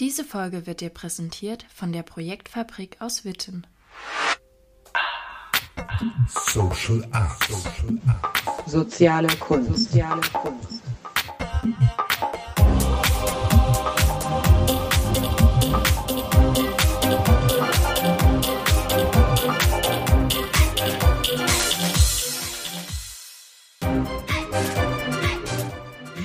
Diese 0.00 0.24
Folge 0.24 0.66
wird 0.66 0.80
dir 0.80 0.88
präsentiert 0.88 1.66
von 1.74 1.92
der 1.92 2.02
Projektfabrik 2.02 2.96
aus 3.00 3.26
Witten. 3.26 3.66
Social 6.26 7.06
Art. 7.12 7.46
Soziale 8.64 9.28
Kunst. 9.36 9.92
Soziale 9.92 10.22
Kunst. 10.32 10.82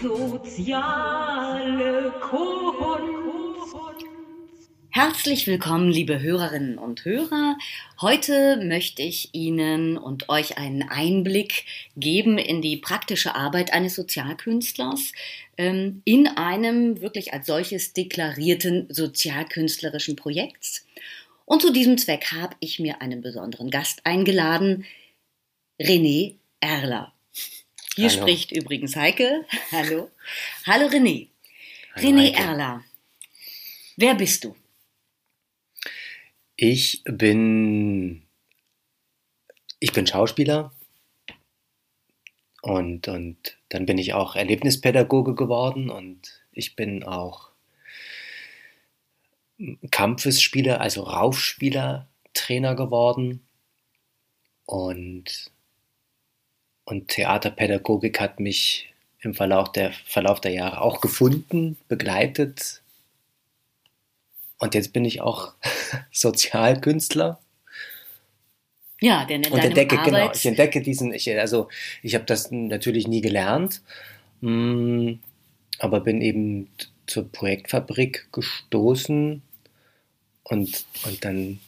Soziale 0.02 2.14
Kunst. 2.21 2.75
Herzlich 4.96 5.46
willkommen, 5.46 5.92
liebe 5.92 6.22
Hörerinnen 6.22 6.78
und 6.78 7.04
Hörer. 7.04 7.58
Heute 8.00 8.62
möchte 8.64 9.02
ich 9.02 9.28
Ihnen 9.34 9.98
und 9.98 10.30
euch 10.30 10.58
einen 10.58 10.84
Einblick 10.84 11.66
geben 11.98 12.38
in 12.38 12.62
die 12.62 12.78
praktische 12.78 13.36
Arbeit 13.36 13.74
eines 13.74 13.96
Sozialkünstlers 13.96 15.12
ähm, 15.58 16.02
in 16.06 16.30
einem 16.30 17.02
wirklich 17.02 17.34
als 17.34 17.48
solches 17.48 17.92
deklarierten 17.92 18.88
sozialkünstlerischen 18.88 20.16
Projekts. 20.16 20.88
Und 21.43 21.62
zu 21.62 21.74
diesem 21.74 21.98
Zweck 21.98 22.32
habe 22.32 22.56
ich 22.62 22.80
mir 22.80 23.02
einen 23.02 23.21
besonderen 23.21 23.71
Gast 23.71 24.00
eingeladen, 24.06 24.86
René 25.78 26.36
Erler. 26.62 27.12
Hier 27.98 28.10
Hallo. 28.12 28.21
spricht 28.21 28.54
übrigens 28.54 28.96
Heike. 28.96 29.43
Hallo. 29.74 30.10
Hallo 30.66 30.88
René. 30.88 31.28
Hallo, 31.96 32.08
René 32.08 32.28
Heike. 32.28 32.42
Erler. 32.42 32.84
Wer 33.98 34.16
bist 34.16 34.46
du? 34.46 34.56
Ich 36.58 37.03
bin, 37.03 38.23
ich 39.80 39.92
bin 39.92 40.08
Schauspieler. 40.08 40.72
Und, 42.62 43.08
und 43.08 43.58
dann 43.70 43.86
bin 43.86 43.97
ich 43.97 44.14
auch 44.14 44.36
Erlebnispädagoge 44.36 45.36
geworden. 45.36 45.89
Und 45.89 46.45
ich 46.52 46.75
bin 46.75 47.03
auch 47.03 47.52
Kampfesspieler, 49.92 50.80
also 50.81 51.03
Raufspieler, 51.03 52.08
Trainer 52.34 52.75
geworden. 52.75 53.45
Und, 54.66 55.52
und 56.86 57.09
Theaterpädagogik 57.09 58.19
hat 58.19 58.40
mich 58.40 58.94
im 59.19 59.34
Verlauf 59.34 59.72
der, 59.73 59.92
Verlauf 59.92 60.40
der 60.40 60.53
Jahre 60.53 60.81
auch 60.81 61.02
gefunden, 61.02 61.78
begleitet 61.88 62.81
und 64.59 64.75
jetzt 64.75 64.94
bin 64.94 65.06
ich 65.06 65.22
auch 65.22 65.53
Sozialkünstler. 66.11 67.39
Ja, 69.02 69.25
denn 69.25 69.44
in 69.44 69.52
und 69.52 69.59
entdecke, 69.59 69.97
genau, 70.03 70.17
Arbeits 70.20 70.39
ich 70.39 70.45
entdecke 70.45 70.81
diesen, 70.81 71.14
ich, 71.14 71.30
also 71.38 71.67
ich 72.02 72.16
habe 72.16 72.25
das 72.25 72.50
natürlich 72.52 73.08
nie 73.08 73.22
gelernt, 73.22 73.81
mm, 74.42 75.14
aber 75.80 76.00
bin 76.00 76.22
eben 76.22 76.70
zur 77.08 77.30
Projektfabrik 77.31 78.28
gestoßen. 78.31 79.42
Und, 80.44 80.86
und 81.06 81.25
dann, 81.25 81.59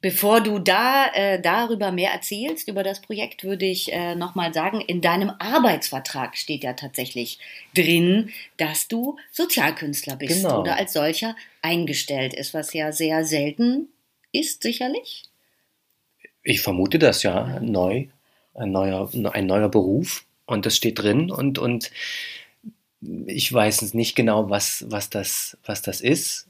Bevor 0.00 0.40
du 0.40 0.60
da 0.60 1.06
äh, 1.12 1.40
darüber 1.42 1.90
mehr 1.90 2.12
erzählst, 2.12 2.68
über 2.68 2.84
das 2.84 3.00
Projekt, 3.02 3.42
würde 3.42 3.66
ich 3.66 3.92
äh, 3.92 4.14
nochmal 4.14 4.54
sagen, 4.54 4.80
in 4.80 5.00
deinem 5.00 5.30
Arbeitsvertrag 5.40 6.36
steht 6.36 6.62
ja 6.62 6.74
tatsächlich 6.74 7.40
drin, 7.74 8.30
dass 8.58 8.86
du 8.86 9.16
Sozialkünstler 9.32 10.14
bist 10.14 10.42
Genau. 10.44 10.60
oder 10.60 10.76
als 10.76 10.92
solcher 10.92 11.34
eingestellt 11.62 12.32
ist, 12.32 12.54
was 12.54 12.72
ja 12.74 12.92
sehr 12.92 13.24
selten 13.24 13.88
ist, 14.30 14.62
sicherlich. 14.62 15.24
ich 16.44 16.60
vermute 16.60 16.98
das 17.00 17.22
ja, 17.24 17.58
neu, 17.60 18.06
ein 18.54 18.70
neuer, 18.70 19.10
ein 19.32 19.46
neuer 19.46 19.68
Beruf 19.68 20.24
und 20.46 20.64
das 20.64 20.76
steht 20.76 21.00
drin 21.00 21.30
und, 21.30 21.58
und 21.58 21.90
ich 23.26 23.52
weiß 23.52 23.94
nicht 23.94 24.14
genau, 24.14 24.48
was, 24.48 24.84
was, 24.88 25.10
das, 25.10 25.56
was 25.64 25.82
das 25.82 26.00
ist 26.00 26.46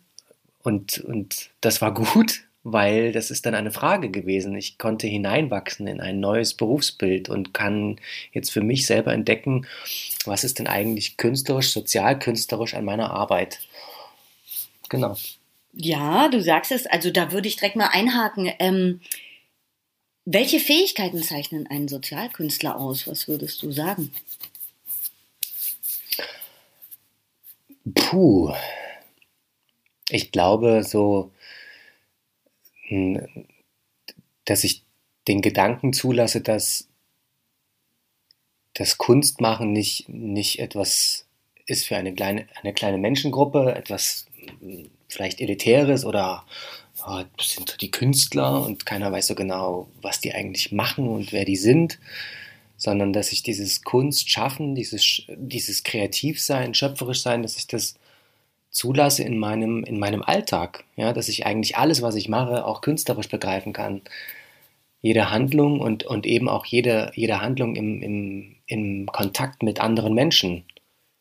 und, 0.62 0.98
und 0.98 1.50
das 1.60 1.80
war 1.80 1.94
gut, 1.94 2.42
weil 2.64 3.12
das 3.12 3.30
ist 3.30 3.46
dann 3.46 3.54
eine 3.54 3.70
Frage 3.70 4.10
gewesen. 4.10 4.56
Ich 4.56 4.78
konnte 4.78 5.06
hineinwachsen 5.06 5.86
in 5.86 6.00
ein 6.00 6.20
neues 6.20 6.54
Berufsbild 6.54 7.28
und 7.28 7.54
kann 7.54 8.00
jetzt 8.32 8.50
für 8.50 8.60
mich 8.60 8.86
selber 8.86 9.12
entdecken, 9.12 9.66
was 10.24 10.44
ist 10.44 10.58
denn 10.58 10.66
eigentlich 10.66 11.16
künstlerisch, 11.16 11.72
sozialkünstlerisch 11.72 12.74
an 12.74 12.84
meiner 12.84 13.10
Arbeit. 13.10 13.60
Genau. 14.88 15.16
Ja, 15.72 16.28
du 16.28 16.42
sagst 16.42 16.72
es, 16.72 16.86
also 16.86 17.10
da 17.10 17.32
würde 17.32 17.48
ich 17.48 17.56
direkt 17.56 17.76
mal 17.76 17.90
einhaken. 17.92 18.50
Ähm, 18.58 19.00
welche 20.24 20.60
Fähigkeiten 20.60 21.22
zeichnen 21.22 21.66
einen 21.66 21.88
Sozialkünstler 21.88 22.78
aus? 22.78 23.06
Was 23.06 23.28
würdest 23.28 23.62
du 23.62 23.72
sagen? 23.72 24.12
Puh. 27.94 28.52
Ich 30.10 30.32
glaube 30.32 30.82
so, 30.84 31.32
dass 34.44 34.64
ich 34.64 34.84
den 35.26 35.42
Gedanken 35.42 35.92
zulasse, 35.92 36.40
dass 36.40 36.88
das 38.74 38.98
Kunstmachen 38.98 39.72
nicht, 39.72 40.08
nicht 40.08 40.60
etwas 40.60 41.26
ist 41.66 41.86
für 41.86 41.96
eine 41.96 42.14
kleine, 42.14 42.46
eine 42.62 42.72
kleine 42.72 42.98
Menschengruppe, 42.98 43.74
etwas 43.74 44.26
vielleicht 45.08 45.40
Elitäres 45.40 46.04
oder 46.04 46.44
oh, 47.06 47.22
sind 47.40 47.68
so 47.68 47.76
die 47.76 47.90
Künstler 47.90 48.64
und 48.64 48.86
keiner 48.86 49.12
weiß 49.12 49.26
so 49.26 49.34
genau, 49.34 49.88
was 50.00 50.20
die 50.20 50.32
eigentlich 50.32 50.72
machen 50.72 51.08
und 51.08 51.32
wer 51.32 51.44
die 51.44 51.56
sind, 51.56 51.98
sondern 52.76 53.12
dass 53.12 53.32
ich 53.32 53.42
dieses 53.42 53.82
Kunstschaffen, 53.82 54.74
dieses, 54.74 55.22
dieses 55.28 55.82
Kreativsein, 55.82 56.74
schöpferisch 56.74 57.22
sein, 57.22 57.42
dass 57.42 57.56
ich 57.56 57.66
das 57.66 57.94
zulasse 58.70 59.22
in 59.24 59.38
meinem, 59.38 59.84
in 59.84 59.98
meinem 59.98 60.22
Alltag. 60.22 60.84
Ja, 60.96 61.12
dass 61.12 61.28
ich 61.28 61.46
eigentlich 61.46 61.76
alles, 61.76 62.02
was 62.02 62.14
ich 62.14 62.28
mache, 62.28 62.64
auch 62.64 62.80
künstlerisch 62.80 63.28
begreifen 63.28 63.72
kann. 63.72 64.02
Jede 65.00 65.30
Handlung 65.30 65.80
und, 65.80 66.04
und 66.04 66.26
eben 66.26 66.48
auch 66.48 66.66
jede, 66.66 67.12
jede 67.14 67.40
Handlung 67.40 67.76
im, 67.76 68.02
im, 68.02 68.56
im 68.66 69.06
Kontakt 69.06 69.62
mit 69.62 69.80
anderen 69.80 70.12
Menschen. 70.14 70.64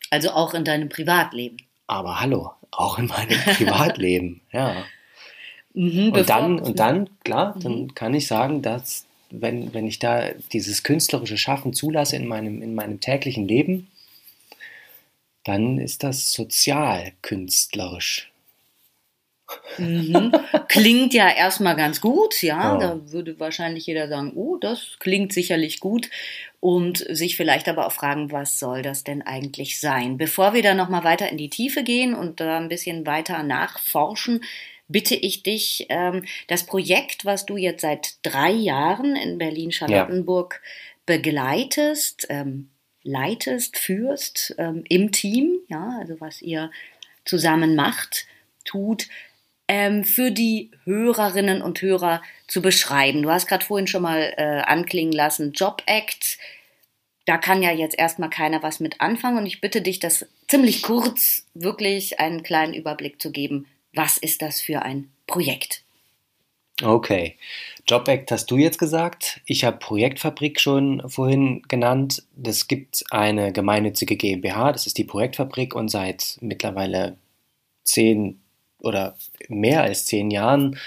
Also 0.09 0.31
auch 0.31 0.53
in 0.53 0.63
deinem 0.65 0.89
Privatleben. 0.89 1.57
Aber 1.85 2.19
hallo, 2.19 2.51
auch 2.71 2.97
in 2.97 3.05
meinem 3.07 3.39
Privatleben. 3.55 4.41
Ja. 4.51 4.83
Mhm, 5.73 6.11
Und 6.11 6.29
dann, 6.29 6.59
und 6.59 6.79
dann, 6.79 7.09
klar, 7.23 7.55
dann 7.61 7.81
Mhm. 7.83 7.95
kann 7.95 8.13
ich 8.15 8.25
sagen, 8.27 8.61
dass, 8.63 9.05
wenn, 9.29 9.73
wenn 9.73 9.85
ich 9.85 9.99
da 9.99 10.29
dieses 10.53 10.83
künstlerische 10.83 11.37
Schaffen 11.37 11.73
zulasse 11.73 12.15
in 12.15 12.27
meinem, 12.27 12.61
in 12.63 12.73
meinem 12.73 12.99
täglichen 12.99 13.47
Leben, 13.47 13.87
dann 15.47 15.79
ist 15.79 16.03
das 16.03 16.31
sozialkünstlerisch. 16.31 18.31
Mhm. 19.77 20.31
Klingt 20.67 21.13
ja 21.13 21.29
erstmal 21.29 21.75
ganz 21.75 22.01
gut, 22.01 22.41
ja. 22.41 22.73
Ja. 22.73 22.77
Da 22.77 23.11
würde 23.11 23.39
wahrscheinlich 23.39 23.85
jeder 23.85 24.07
sagen, 24.07 24.33
oh, 24.35 24.57
das 24.57 24.97
klingt 24.99 25.31
sicherlich 25.31 25.79
gut. 25.79 26.09
Und 26.59 27.05
sich 27.09 27.37
vielleicht 27.37 27.69
aber 27.69 27.85
auch 27.85 27.91
fragen, 27.91 28.31
was 28.31 28.59
soll 28.59 28.81
das 28.81 29.03
denn 29.03 29.21
eigentlich 29.21 29.79
sein? 29.79 30.17
Bevor 30.17 30.53
wir 30.53 30.63
da 30.63 30.73
nochmal 30.73 31.03
weiter 31.03 31.29
in 31.29 31.37
die 31.37 31.49
Tiefe 31.49 31.83
gehen 31.83 32.15
und 32.15 32.39
da 32.39 32.57
ein 32.57 32.69
bisschen 32.69 33.05
weiter 33.05 33.43
nachforschen, 33.43 34.43
bitte 34.87 35.15
ich 35.15 35.43
dich, 35.43 35.85
ähm, 35.89 36.25
das 36.47 36.65
Projekt, 36.65 37.25
was 37.25 37.45
du 37.45 37.57
jetzt 37.57 37.81
seit 37.81 38.15
drei 38.23 38.51
Jahren 38.51 39.15
in 39.15 39.37
Berlin-Charlottenburg 39.37 40.61
begleitest, 41.05 42.25
ähm, 42.29 42.69
leitest, 43.07 43.77
führst 43.77 44.53
ähm, 44.57 44.83
im 44.89 45.11
Team, 45.11 45.59
ja, 45.67 45.97
also 45.99 46.19
was 46.19 46.41
ihr 46.41 46.71
zusammen 47.25 47.75
macht, 47.75 48.27
tut, 48.65 49.07
ähm, 49.67 50.03
für 50.03 50.31
die 50.31 50.71
Hörerinnen 50.85 51.61
und 51.61 51.81
Hörer 51.81 52.21
zu 52.47 52.61
beschreiben. 52.61 53.23
Du 53.23 53.31
hast 53.31 53.47
gerade 53.47 53.65
vorhin 53.65 53.87
schon 53.87 54.03
mal 54.03 54.33
äh, 54.37 54.61
anklingen 54.61 55.13
lassen, 55.13 55.51
Job 55.51 55.83
Act. 55.85 56.37
Da 57.25 57.37
kann 57.37 57.61
ja 57.61 57.71
jetzt 57.71 57.97
erstmal 57.97 58.29
keiner 58.29 58.63
was 58.63 58.79
mit 58.79 59.01
anfangen 59.01 59.39
und 59.39 59.45
ich 59.45 59.59
bitte 59.59 59.81
dich, 59.81 59.99
das 59.99 60.25
ziemlich 60.47 60.81
kurz 60.81 61.45
wirklich 61.53 62.19
einen 62.19 62.43
kleinen 62.43 62.73
Überblick 62.73 63.21
zu 63.21 63.31
geben. 63.31 63.67
Was 63.93 64.17
ist 64.17 64.41
das 64.41 64.61
für 64.61 64.83
ein 64.83 65.11
Projekt? 65.25 65.83
Okay. 66.83 67.35
Job 67.87 68.07
Act 68.07 68.31
hast 68.31 68.51
du 68.51 68.57
jetzt 68.57 68.77
gesagt. 68.77 69.41
Ich 69.45 69.63
habe 69.63 69.77
Projektfabrik 69.77 70.59
schon 70.59 71.09
vorhin 71.09 71.63
genannt. 71.67 72.23
Das 72.35 72.67
gibt 72.67 73.03
eine 73.11 73.51
gemeinnützige 73.51 74.17
GmbH, 74.17 74.73
das 74.73 74.87
ist 74.87 74.97
die 74.97 75.05
Projektfabrik 75.05 75.73
und 75.73 75.89
seit 75.89 76.37
mittlerweile 76.41 77.17
zehn 77.83 78.39
oder 78.79 79.15
mehr 79.47 79.83
als 79.83 80.05
zehn 80.05 80.29
Jahren 80.29 80.77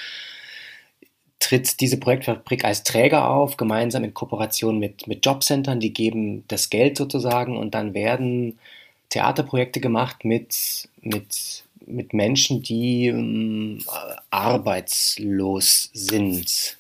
tritt 1.41 1.81
diese 1.81 1.99
Projektfabrik 1.99 2.65
als 2.65 2.85
Träger 2.85 3.29
auf, 3.31 3.57
gemeinsam 3.57 4.05
in 4.05 4.15
Kooperation 4.15 4.79
mit, 4.79 5.07
mit 5.07 5.25
Jobcentern, 5.25 5.81
die 5.81 5.93
geben 5.93 6.45
das 6.49 6.71
Geld 6.71 6.99
sozusagen 6.99 7.57
und 7.57 7.75
dann 7.75 7.95
werden 7.95 8.59
Theaterprojekte 9.09 9.81
gemacht 9.81 10.25
mit, 10.25 10.89
mit 11.01 11.65
mit 11.91 12.13
Menschen, 12.15 12.63
die 12.63 13.07
ähm, 13.09 13.85
arbeitslos 14.31 15.91
sind. 15.93 16.77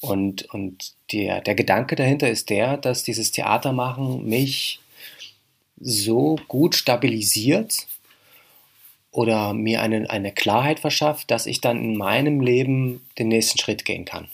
Und, 0.00 0.52
und 0.54 0.92
der, 1.12 1.40
der 1.40 1.54
Gedanke 1.54 1.96
dahinter 1.96 2.30
ist 2.30 2.50
der, 2.50 2.76
dass 2.76 3.02
dieses 3.02 3.32
Theatermachen 3.32 4.28
mich 4.28 4.80
so 5.80 6.36
gut 6.48 6.74
stabilisiert 6.74 7.86
oder 9.10 9.54
mir 9.54 9.80
eine, 9.82 10.08
eine 10.10 10.32
Klarheit 10.32 10.80
verschafft, 10.80 11.30
dass 11.30 11.46
ich 11.46 11.60
dann 11.60 11.82
in 11.82 11.96
meinem 11.96 12.40
Leben 12.40 13.06
den 13.18 13.28
nächsten 13.28 13.58
Schritt 13.58 13.84
gehen 13.84 14.04
kann. 14.04 14.28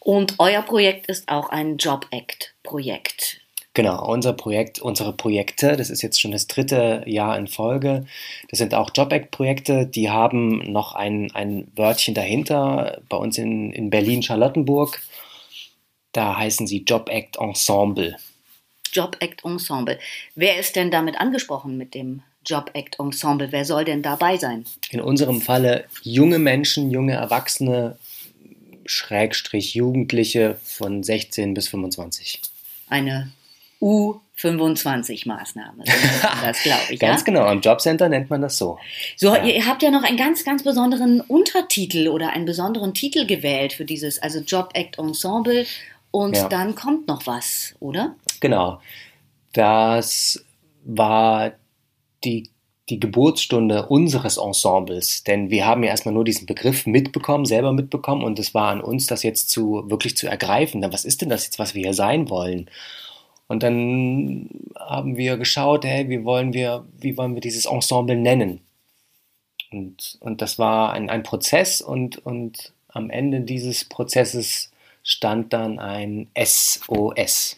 Und 0.00 0.36
euer 0.38 0.62
Projekt 0.62 1.06
ist 1.06 1.28
auch 1.28 1.50
ein 1.50 1.76
Job-Act-Projekt. 1.76 3.40
Genau, 3.78 4.04
unser 4.10 4.32
Projekt, 4.32 4.80
unsere 4.80 5.12
Projekte, 5.12 5.76
das 5.76 5.88
ist 5.88 6.02
jetzt 6.02 6.20
schon 6.20 6.32
das 6.32 6.48
dritte 6.48 7.04
Jahr 7.06 7.38
in 7.38 7.46
Folge. 7.46 8.06
Das 8.50 8.58
sind 8.58 8.74
auch 8.74 8.90
Jobact-Projekte, 8.92 9.86
die 9.86 10.10
haben 10.10 10.72
noch 10.72 10.96
ein, 10.96 11.30
ein 11.32 11.70
Wörtchen 11.76 12.12
dahinter. 12.12 13.00
Bei 13.08 13.16
uns 13.16 13.38
in, 13.38 13.72
in 13.72 13.88
Berlin-Charlottenburg, 13.88 15.00
da 16.10 16.36
heißen 16.36 16.66
sie 16.66 16.78
Jobact 16.78 17.36
Ensemble. 17.36 18.16
Jobact 18.92 19.44
Ensemble. 19.44 20.00
Wer 20.34 20.58
ist 20.58 20.74
denn 20.74 20.90
damit 20.90 21.20
angesprochen 21.20 21.76
mit 21.76 21.94
dem 21.94 22.24
Jobact 22.44 22.98
Ensemble? 22.98 23.52
Wer 23.52 23.64
soll 23.64 23.84
denn 23.84 24.02
dabei 24.02 24.38
sein? 24.38 24.64
In 24.90 25.00
unserem 25.00 25.40
Falle 25.40 25.84
junge 26.02 26.40
Menschen, 26.40 26.90
junge 26.90 27.12
Erwachsene, 27.12 27.96
Schrägstrich 28.86 29.74
Jugendliche 29.74 30.58
von 30.64 31.04
16 31.04 31.54
bis 31.54 31.68
25. 31.68 32.40
Eine 32.88 33.30
U25-Maßnahme. 33.80 35.84
Das 36.42 36.62
glaube 36.62 36.82
ich. 36.90 36.90
Ganz 37.00 37.20
ja? 37.20 37.24
genau, 37.24 37.50
im 37.50 37.60
Jobcenter 37.60 38.08
nennt 38.08 38.30
man 38.30 38.42
das 38.42 38.58
so. 38.58 38.78
So, 39.16 39.34
Ja. 39.34 39.44
ihr 39.44 39.66
habt 39.66 39.82
ja 39.82 39.90
noch 39.90 40.02
einen 40.02 40.16
ganz, 40.16 40.44
ganz 40.44 40.64
besonderen 40.64 41.20
Untertitel 41.20 42.08
oder 42.08 42.30
einen 42.30 42.44
besonderen 42.44 42.94
Titel 42.94 43.26
gewählt 43.26 43.72
für 43.72 43.84
dieses, 43.84 44.20
also 44.20 44.40
Job 44.40 44.70
Act 44.74 44.98
Ensemble. 44.98 45.66
Und 46.10 46.36
Ja. 46.36 46.48
dann 46.48 46.74
kommt 46.74 47.06
noch 47.06 47.26
was, 47.26 47.74
oder? 47.80 48.16
Genau. 48.40 48.80
Das 49.52 50.44
war 50.84 51.52
die, 52.24 52.50
die 52.88 52.98
Geburtsstunde 52.98 53.86
unseres 53.86 54.38
Ensembles, 54.38 55.22
denn 55.24 55.50
wir 55.50 55.66
haben 55.66 55.82
ja 55.82 55.90
erstmal 55.90 56.14
nur 56.14 56.24
diesen 56.24 56.46
Begriff 56.46 56.86
mitbekommen, 56.86 57.44
selber 57.44 57.72
mitbekommen 57.72 58.24
und 58.24 58.38
es 58.38 58.54
war 58.54 58.70
an 58.70 58.80
uns, 58.80 59.06
das 59.06 59.22
jetzt 59.22 59.50
zu 59.50 59.84
wirklich 59.90 60.16
zu 60.16 60.26
ergreifen. 60.26 60.82
Was 60.90 61.04
ist 61.04 61.20
denn 61.20 61.28
das 61.28 61.44
jetzt, 61.44 61.58
was 61.58 61.74
wir 61.74 61.82
hier 61.82 61.94
sein 61.94 62.30
wollen? 62.30 62.70
Und 63.48 63.62
dann 63.62 64.50
haben 64.76 65.16
wir 65.16 65.36
geschaut, 65.36 65.84
hey, 65.84 66.08
wie 66.08 66.24
wollen 66.24 66.52
wir, 66.52 66.86
wie 66.98 67.16
wollen 67.16 67.34
wir 67.34 67.40
dieses 67.40 67.64
Ensemble 67.64 68.16
nennen? 68.16 68.60
Und, 69.72 70.18
und 70.20 70.40
das 70.40 70.58
war 70.58 70.92
ein, 70.92 71.10
ein 71.10 71.22
Prozess 71.22 71.80
und, 71.80 72.18
und 72.18 72.72
am 72.88 73.10
Ende 73.10 73.40
dieses 73.40 73.84
Prozesses 73.84 74.70
stand 75.02 75.52
dann 75.52 75.78
ein 75.78 76.28
SOS. 76.38 77.56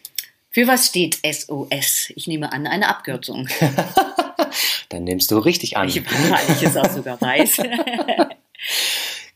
Für 0.50 0.66
was 0.66 0.86
steht 0.86 1.18
SOS? 1.24 2.12
Ich 2.16 2.26
nehme 2.26 2.52
an, 2.52 2.66
eine 2.66 2.88
Abkürzung. 2.88 3.48
Dann 4.88 5.04
nimmst 5.04 5.30
du 5.30 5.38
richtig 5.38 5.76
an. 5.76 5.88
Ich, 5.88 6.04
weil 6.04 6.56
ich 6.56 6.62
es 6.62 6.76
auch 6.76 6.90
sogar 6.90 7.20
weiß. 7.20 7.62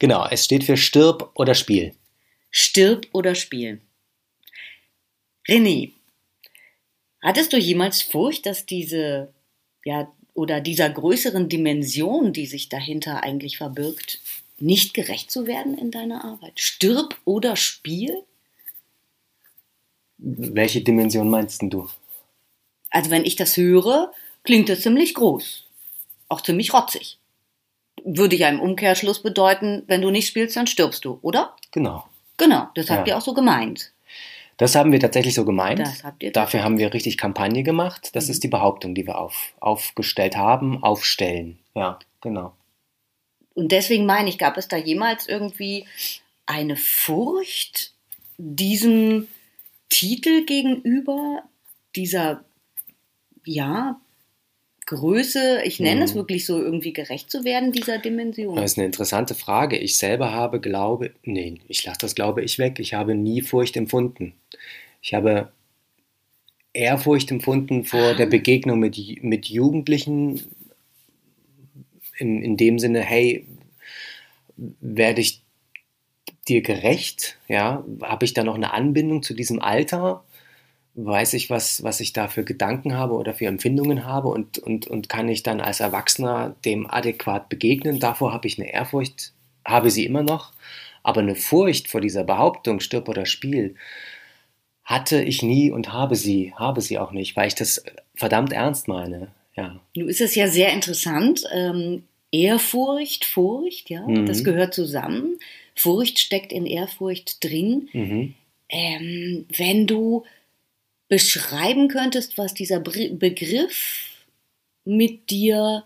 Genau, 0.01 0.27
es 0.29 0.45
steht 0.45 0.65
für 0.65 0.77
Stirb 0.77 1.31
oder 1.35 1.55
Spiel. 1.55 1.95
Stirb 2.51 3.07
oder 3.13 3.35
Spiel. 3.35 3.81
René, 5.49 5.93
hattest 7.25 7.53
du 7.53 7.57
jemals 7.59 8.03
Furcht, 8.03 8.47
dass 8.47 8.67
diese, 8.67 9.33
ja, 9.85 10.11
oder 10.35 10.61
dieser 10.61 10.91
größeren 10.91 11.49
Dimension, 11.49 12.33
die 12.33 12.47
sich 12.47 12.69
dahinter 12.69 13.23
eigentlich 13.25 13.57
verbirgt, 13.59 14.21
nicht 14.59 14.95
gerecht 14.95 15.31
zu 15.31 15.47
werden 15.47 15.77
in 15.77 15.91
deiner 15.91 16.25
Arbeit? 16.25 16.61
Stirb 16.61 17.17
oder 17.25 17.57
Spiel? 17.57 18.23
Welche 20.19 20.81
Dimension 20.81 21.29
meinst 21.29 21.63
denn 21.63 21.71
du? 21.71 21.89
Also 22.91 23.11
wenn 23.11 23.25
ich 23.25 23.37
das 23.37 23.57
höre, 23.57 24.13
klingt 24.45 24.69
das 24.69 24.83
ziemlich 24.83 25.15
groß. 25.15 25.65
Auch 26.29 26.41
ziemlich 26.41 26.73
rotzig. 26.73 27.19
Würde 28.05 28.37
ja 28.37 28.49
im 28.49 28.61
Umkehrschluss 28.61 29.23
bedeuten, 29.23 29.83
wenn 29.87 30.03
du 30.03 30.11
nicht 30.11 30.29
spielst, 30.29 30.57
dann 30.57 30.67
stirbst 30.67 31.05
du, 31.05 31.19
oder? 31.23 31.57
Genau. 31.73 32.05
Genau, 32.37 32.69
das 32.75 32.91
habt 32.91 33.07
Ja. 33.09 33.15
ihr 33.15 33.19
auch 33.19 33.25
so 33.25 33.35
gemeint. 33.35 33.93
Das 34.57 34.75
haben 34.75 34.93
wir 34.93 35.01
tatsächlich 35.01 35.35
so 35.35 35.45
gemeint. 35.45 35.83
Dafür 36.33 36.63
haben 36.63 36.79
wir 36.79 36.95
richtig 36.95 37.19
Kampagne 37.19 37.63
gemacht. 37.63 38.11
Das 38.15 38.29
ist 38.29 38.45
die 38.45 38.49
Behauptung, 38.49 38.95
die 38.95 39.07
wir 39.07 39.19
auf, 39.19 39.53
aufgestellt 39.61 40.37
haben, 40.37 40.83
aufstellen. 40.83 41.59
Ja, 41.75 41.99
genau. 42.21 42.55
Und 43.55 43.73
deswegen 43.73 44.07
meine 44.07 44.29
ich, 44.29 44.39
gab 44.39 44.57
es 44.57 44.69
da 44.69 44.77
jemals 44.77 45.29
irgendwie 45.29 45.87
eine 46.47 46.77
Furcht 46.77 47.93
diesem 48.37 49.29
Titel 49.89 50.45
gegenüber, 50.45 51.43
dieser, 51.95 52.45
ja, 53.45 54.01
Größe, 54.87 55.63
ich 55.65 55.81
nenne 55.81 56.05
es 56.05 56.13
Mhm. 56.13 56.19
wirklich 56.19 56.45
so, 56.47 56.61
irgendwie 56.61 56.93
gerecht 56.93 57.31
zu 57.31 57.45
werden, 57.45 57.73
dieser 57.73 57.99
Dimension? 57.99 58.57
Das 58.57 58.73
ist 58.73 58.79
eine 58.79 58.87
interessante 58.87 59.35
Frage. 59.35 59.79
Ich 59.79 59.97
selber 59.97 60.33
habe, 60.33 60.61
glaube, 60.61 61.13
nee, 61.23 61.61
ich 61.69 61.85
lasse 61.85 61.99
das 62.01 62.15
glaube 62.15 62.43
ich 62.43 62.59
weg. 62.59 62.79
Ich 62.79 62.95
habe 62.95 63.15
nie 63.15 63.41
Furcht 63.43 63.77
empfunden. 63.77 64.35
Ich 65.01 65.15
habe 65.15 65.53
Ehrfurcht 66.73 67.31
empfunden 67.31 67.85
vor 67.85 68.11
Ah. 68.11 68.15
der 68.15 68.27
Begegnung 68.27 68.79
mit, 68.81 68.99
mit 69.23 69.47
Jugendlichen 69.47 70.41
in, 72.19 72.43
in 72.43 72.57
dem 72.57 72.79
Sinne, 72.79 73.01
hey, 73.01 73.47
werde 74.57 75.21
ich 75.21 75.43
dir 76.49 76.63
gerecht? 76.63 77.39
Ja, 77.49 77.85
habe 78.03 78.25
ich 78.25 78.35
da 78.35 78.45
noch 78.45 78.55
eine 78.55 78.73
Anbindung 78.73 79.23
zu 79.23 79.35
diesem 79.35 79.61
Alter? 79.61 80.25
Weiß 80.97 81.35
ich, 81.35 81.51
was, 81.51 81.83
was 81.83 81.99
ich 81.99 82.13
da 82.13 82.29
für 82.29 82.45
Gedanken 82.45 82.95
habe 82.97 83.15
oder 83.15 83.35
für 83.35 83.47
Empfindungen 83.47 84.05
habe 84.05 84.29
und, 84.29 84.59
und, 84.59 84.87
und 84.87 85.09
kann 85.09 85.29
ich 85.29 85.43
dann 85.43 85.61
als 85.61 85.81
Erwachsener 85.81 86.55
dem 86.65 86.89
adäquat 86.89 87.49
begegnen? 87.49 87.99
Davor 87.99 88.33
habe 88.33 88.47
ich 88.47 88.61
eine 88.61 88.73
Ehrfurcht, 88.73 89.33
habe 89.65 89.91
sie 89.91 90.05
immer 90.07 90.23
noch, 90.23 90.53
aber 91.03 91.21
eine 91.21 91.35
Furcht 91.35 91.89
vor 91.89 92.01
dieser 92.01 92.23
Behauptung, 92.23 92.79
stirb 92.79 93.09
oder 93.09 93.27
spiel, 93.27 93.75
hatte 94.85 95.21
ich 95.23 95.43
nie 95.43 95.71
und 95.73 95.93
habe 95.93 96.15
sie, 96.15 96.53
habe 96.55 96.81
sie 96.81 96.99
auch 96.99 97.11
nicht, 97.11 97.35
weil 97.37 97.49
ich 97.49 97.55
das 97.57 97.83
verdammt 98.15 98.53
ernst 98.53 98.87
meine. 98.87 99.29
Ja. 99.57 99.81
Nun 99.97 100.09
ist 100.09 100.21
es 100.21 100.35
ja 100.37 100.47
sehr 100.49 100.73
interessant. 100.73 101.43
Ähm, 101.53 102.05
Ehrfurcht, 102.31 103.25
Furcht, 103.25 103.91
ja, 103.91 104.07
Mhm. 104.07 104.27
das 104.27 104.45
gehört 104.45 104.75
zusammen. 104.75 105.39
Furcht 105.75 106.19
steckt 106.19 106.53
in 106.53 106.67
Ehrfurcht 106.67 107.43
drin. 107.43 107.89
Mhm. 107.93 108.35
Ähm, 108.69 109.47
wenn 109.57 109.87
du 109.87 110.25
beschreiben 111.15 111.87
könntest, 111.87 112.39
was 112.39 112.55
dieser 112.55 112.81
Begriff 112.81 114.27
mit 114.85 115.31
dir 115.31 115.85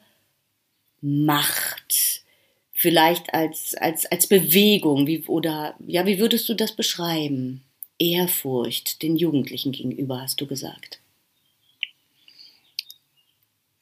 macht, 1.02 2.22
vielleicht 2.72 3.34
als, 3.34 3.74
als, 3.74 4.06
als 4.06 4.26
Bewegung, 4.26 5.06
wie, 5.06 5.26
oder 5.26 5.76
ja, 5.86 6.06
wie 6.06 6.18
würdest 6.18 6.48
du 6.48 6.54
das 6.54 6.74
beschreiben? 6.74 7.62
Ehrfurcht 7.98 9.02
den 9.02 9.16
Jugendlichen 9.16 9.72
gegenüber, 9.72 10.22
hast 10.22 10.40
du 10.40 10.46
gesagt. 10.46 10.98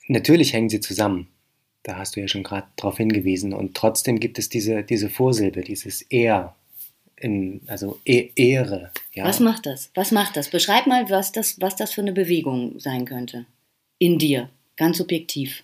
Natürlich 0.08 0.52
hängen 0.52 0.68
sie 0.68 0.80
zusammen. 0.80 1.28
Da 1.84 1.96
hast 1.96 2.16
du 2.16 2.20
ja 2.20 2.26
schon 2.26 2.42
gerade 2.42 2.66
darauf 2.74 2.96
hingewiesen. 2.96 3.52
Und 3.52 3.76
trotzdem 3.76 4.18
gibt 4.18 4.40
es 4.40 4.48
diese, 4.48 4.82
diese 4.82 5.10
Vorsilbe, 5.10 5.60
dieses 5.60 6.02
Ehr, 6.02 6.56
in, 7.16 7.62
also 7.66 7.98
e 8.04 8.30
Ehre. 8.36 8.90
Ja. 9.12 9.24
Was 9.24 9.40
macht 9.40 9.66
das? 9.66 9.90
Was 9.94 10.10
macht 10.12 10.36
das? 10.36 10.50
Beschreib 10.50 10.86
mal, 10.86 11.08
was 11.10 11.32
das, 11.32 11.60
was 11.60 11.76
das 11.76 11.92
für 11.92 12.02
eine 12.02 12.12
Bewegung 12.12 12.78
sein 12.78 13.04
könnte. 13.04 13.46
In 13.98 14.18
dir, 14.18 14.50
ganz 14.76 14.98
subjektiv. 14.98 15.62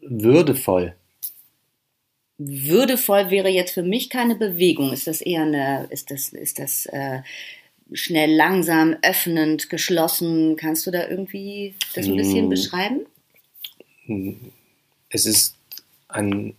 Würdevoll. 0.00 0.94
Würdevoll 2.38 3.30
wäre 3.30 3.48
jetzt 3.48 3.72
für 3.72 3.82
mich 3.82 4.10
keine 4.10 4.34
Bewegung. 4.34 4.92
Ist 4.92 5.06
das 5.06 5.20
eher 5.20 5.42
eine, 5.42 5.86
ist 5.90 6.10
das, 6.10 6.30
ist 6.30 6.58
das 6.58 6.86
äh, 6.86 7.20
schnell, 7.92 8.34
langsam, 8.34 8.96
öffnend, 9.02 9.70
geschlossen? 9.70 10.56
Kannst 10.56 10.86
du 10.86 10.90
da 10.90 11.08
irgendwie 11.08 11.74
das 11.94 12.06
ein 12.06 12.16
bisschen 12.16 12.46
Mm. 12.46 12.50
beschreiben? 12.50 13.00
Es 15.10 15.26
ist 15.26 15.54
ein, 16.08 16.54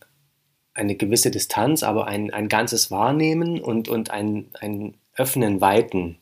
eine 0.74 0.96
gewisse 0.96 1.32
Distanz, 1.32 1.84
aber 1.84 2.08
ein, 2.08 2.32
ein 2.32 2.48
ganzes 2.50 2.92
Wahrnehmen 2.92 3.62
und, 3.62 3.90
und 3.90 4.12
ein, 4.12 4.50
ein 4.60 4.96
Öffnen, 5.16 5.62
Weiten. 5.62 6.18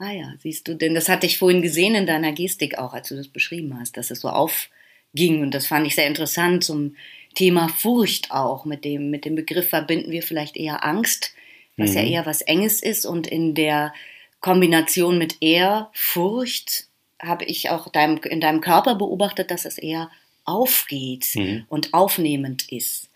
Ah 0.00 0.12
ja, 0.12 0.32
siehst 0.38 0.68
du, 0.68 0.74
denn 0.74 0.94
das 0.94 1.08
hatte 1.08 1.26
ich 1.26 1.38
vorhin 1.38 1.60
gesehen 1.62 1.94
in 1.94 2.06
deiner 2.06 2.32
Gestik 2.32 2.78
auch, 2.78 2.94
als 2.94 3.08
du 3.08 3.16
das 3.16 3.28
beschrieben 3.28 3.78
hast, 3.78 3.96
dass 3.96 4.10
es 4.12 4.20
so 4.20 4.28
aufging 4.28 5.42
und 5.42 5.52
das 5.52 5.66
fand 5.66 5.86
ich 5.86 5.94
sehr 5.96 6.06
interessant 6.06 6.62
zum 6.62 6.94
Thema 7.34 7.68
Furcht 7.68 8.30
auch. 8.30 8.64
Mit 8.64 8.84
dem, 8.84 9.10
mit 9.10 9.24
dem 9.24 9.34
Begriff 9.34 9.68
verbinden 9.68 10.10
wir 10.12 10.22
vielleicht 10.22 10.56
eher 10.56 10.84
Angst, 10.84 11.32
was 11.76 11.94
ja 11.94 12.02
Mhm. 12.02 12.08
eher 12.08 12.26
was 12.26 12.42
Enges 12.42 12.80
ist 12.80 13.06
und 13.06 13.26
in 13.26 13.54
der 13.54 13.92
Kombination 14.40 15.18
mit 15.18 15.38
Ehr, 15.40 15.90
Furcht 15.94 16.86
habe 17.20 17.44
ich 17.44 17.70
auch 17.70 17.88
deinem, 17.90 18.18
in 18.18 18.40
deinem 18.40 18.60
Körper 18.60 18.94
beobachtet, 18.94 19.50
dass 19.50 19.64
es 19.64 19.78
eher 19.78 20.10
aufgeht 20.44 21.34
Mhm. 21.34 21.64
und 21.68 21.92
aufnehmend 21.92 22.70
ist. 22.70 23.07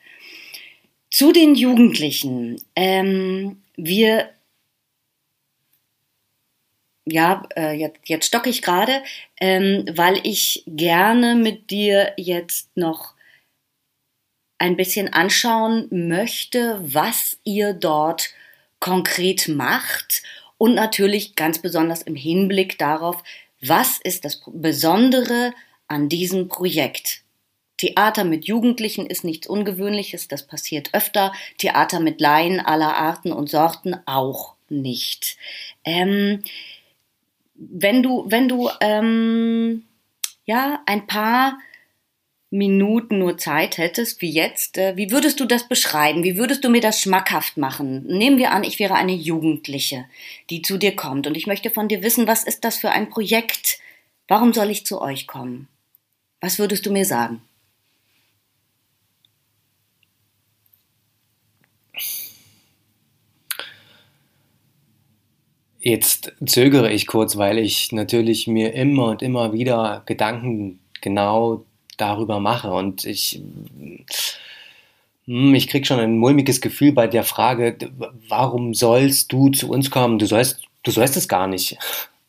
Zu 1.12 1.31
den 1.31 1.54
Jugendlichen. 1.54 2.57
Ähm, 2.75 3.62
wir, 3.76 4.31
ja, 7.04 7.47
äh, 7.54 7.73
jetzt, 7.73 8.00
jetzt 8.07 8.26
stocke 8.26 8.49
ich 8.49 8.62
gerade, 8.62 9.02
ähm, 9.38 9.85
weil 9.92 10.21
ich 10.23 10.62
gerne 10.66 11.35
mit 11.35 11.71
dir 11.71 12.14
jetzt 12.16 12.75
noch 12.78 13.12
ein 14.57 14.78
bisschen 14.78 15.12
anschauen 15.12 15.87
möchte, 15.90 16.81
was 16.83 17.38
ihr 17.45 17.75
dort 17.75 18.31
konkret 18.81 19.49
macht 19.49 20.23
und 20.57 20.75
natürlich 20.75 21.37
ganz 21.37 21.61
besonders 21.61 22.00
im 22.00 22.16
Hinblick 22.16 22.78
darauf, 22.78 23.23
was 23.61 24.00
ist 24.02 24.25
das 24.25 24.40
Besondere 24.47 25.52
an 25.88 26.09
diesem 26.09 26.49
Projekt. 26.49 27.22
Theater 27.76 28.25
mit 28.25 28.45
Jugendlichen 28.45 29.07
ist 29.07 29.25
nichts 29.25 29.47
Ungewöhnliches, 29.47 30.29
das 30.29 30.47
passiert 30.47 30.91
öfter. 30.93 31.33
Theater 31.59 32.00
mit 32.00 32.21
Laien 32.21 32.61
aller 32.61 32.97
Arten 32.97 33.33
und 33.33 33.50
Sorten 33.50 33.97
auch 34.07 34.55
nicht. 34.69 35.37
Ähm, 35.85 36.43
wenn 37.55 38.02
du, 38.02 38.25
wenn 38.29 38.49
du 38.49 38.71
ähm, 38.81 39.85
ja 40.45 40.81
ein 40.87 41.07
paar 41.07 41.59
Minuten 42.50 43.19
nur 43.19 43.38
Zeit 43.38 43.79
hättest, 43.79 44.21
wie 44.21 44.31
jetzt, 44.31 44.76
äh, 44.76 44.95
wie 44.97 45.11
würdest 45.11 45.41
du 45.41 45.47
das 45.47 45.69
beschreiben? 45.69 46.23
Wie 46.23 46.37
würdest 46.37 46.62
du 46.62 46.69
mir 46.69 46.83
das 46.83 47.00
schmackhaft 47.00 47.57
machen? 47.57 48.05
Nehmen 48.07 48.37
wir 48.37 48.52
an, 48.52 48.62
ich 48.62 48.79
wäre 48.79 48.95
eine 48.95 49.14
Jugendliche, 49.14 50.05
die 50.50 50.61
zu 50.61 50.76
dir 50.76 50.95
kommt 50.95 51.26
und 51.26 51.35
ich 51.35 51.47
möchte 51.47 51.71
von 51.71 51.88
dir 51.88 52.02
wissen, 52.02 52.26
was 52.26 52.45
ist 52.45 52.64
das 52.64 52.76
für 52.76 52.91
ein 52.91 53.09
Projekt? 53.09 53.79
Warum 54.29 54.52
soll 54.52 54.71
ich 54.71 54.85
zu 54.85 55.00
euch 55.00 55.26
kommen? 55.26 55.69
Was 56.43 56.59
würdest 56.59 56.85
du 56.85 56.93
mir 56.93 57.07
sagen? 57.07 57.41
Jetzt 65.85 66.33
zögere 66.47 66.93
ich 66.93 67.09
kurz, 67.09 67.37
weil 67.37 67.59
ich 67.59 67.91
natürlich 67.91 68.47
mir 68.47 68.73
immer 68.73 69.07
und 69.07 69.21
immer 69.21 69.53
wieder 69.53 70.03
Gedanken 70.07 70.79
genau 71.01 71.65
darüber 71.97 72.39
mache. 72.39 72.71
Und 72.71 73.05
ich, 73.05 73.43
hm, 75.27 75.55
ich 75.55 75.67
kriege 75.67 75.85
schon 75.85 75.99
ein 75.99 76.19
mulmiges 76.19 76.61
Gefühl 76.61 76.93
bei 76.93 77.09
der 77.09 77.25
Frage, 77.25 77.77
warum 78.29 78.75
sollst 78.75 79.33
du 79.33 79.49
zu 79.49 79.71
uns 79.71 79.91
kommen? 79.91 80.21
Du 80.21 80.27
sollst, 80.27 80.62
du 80.85 80.93
sollst 80.93 81.17
es 81.17 81.27
gar 81.27 81.49
nicht. 81.49 81.77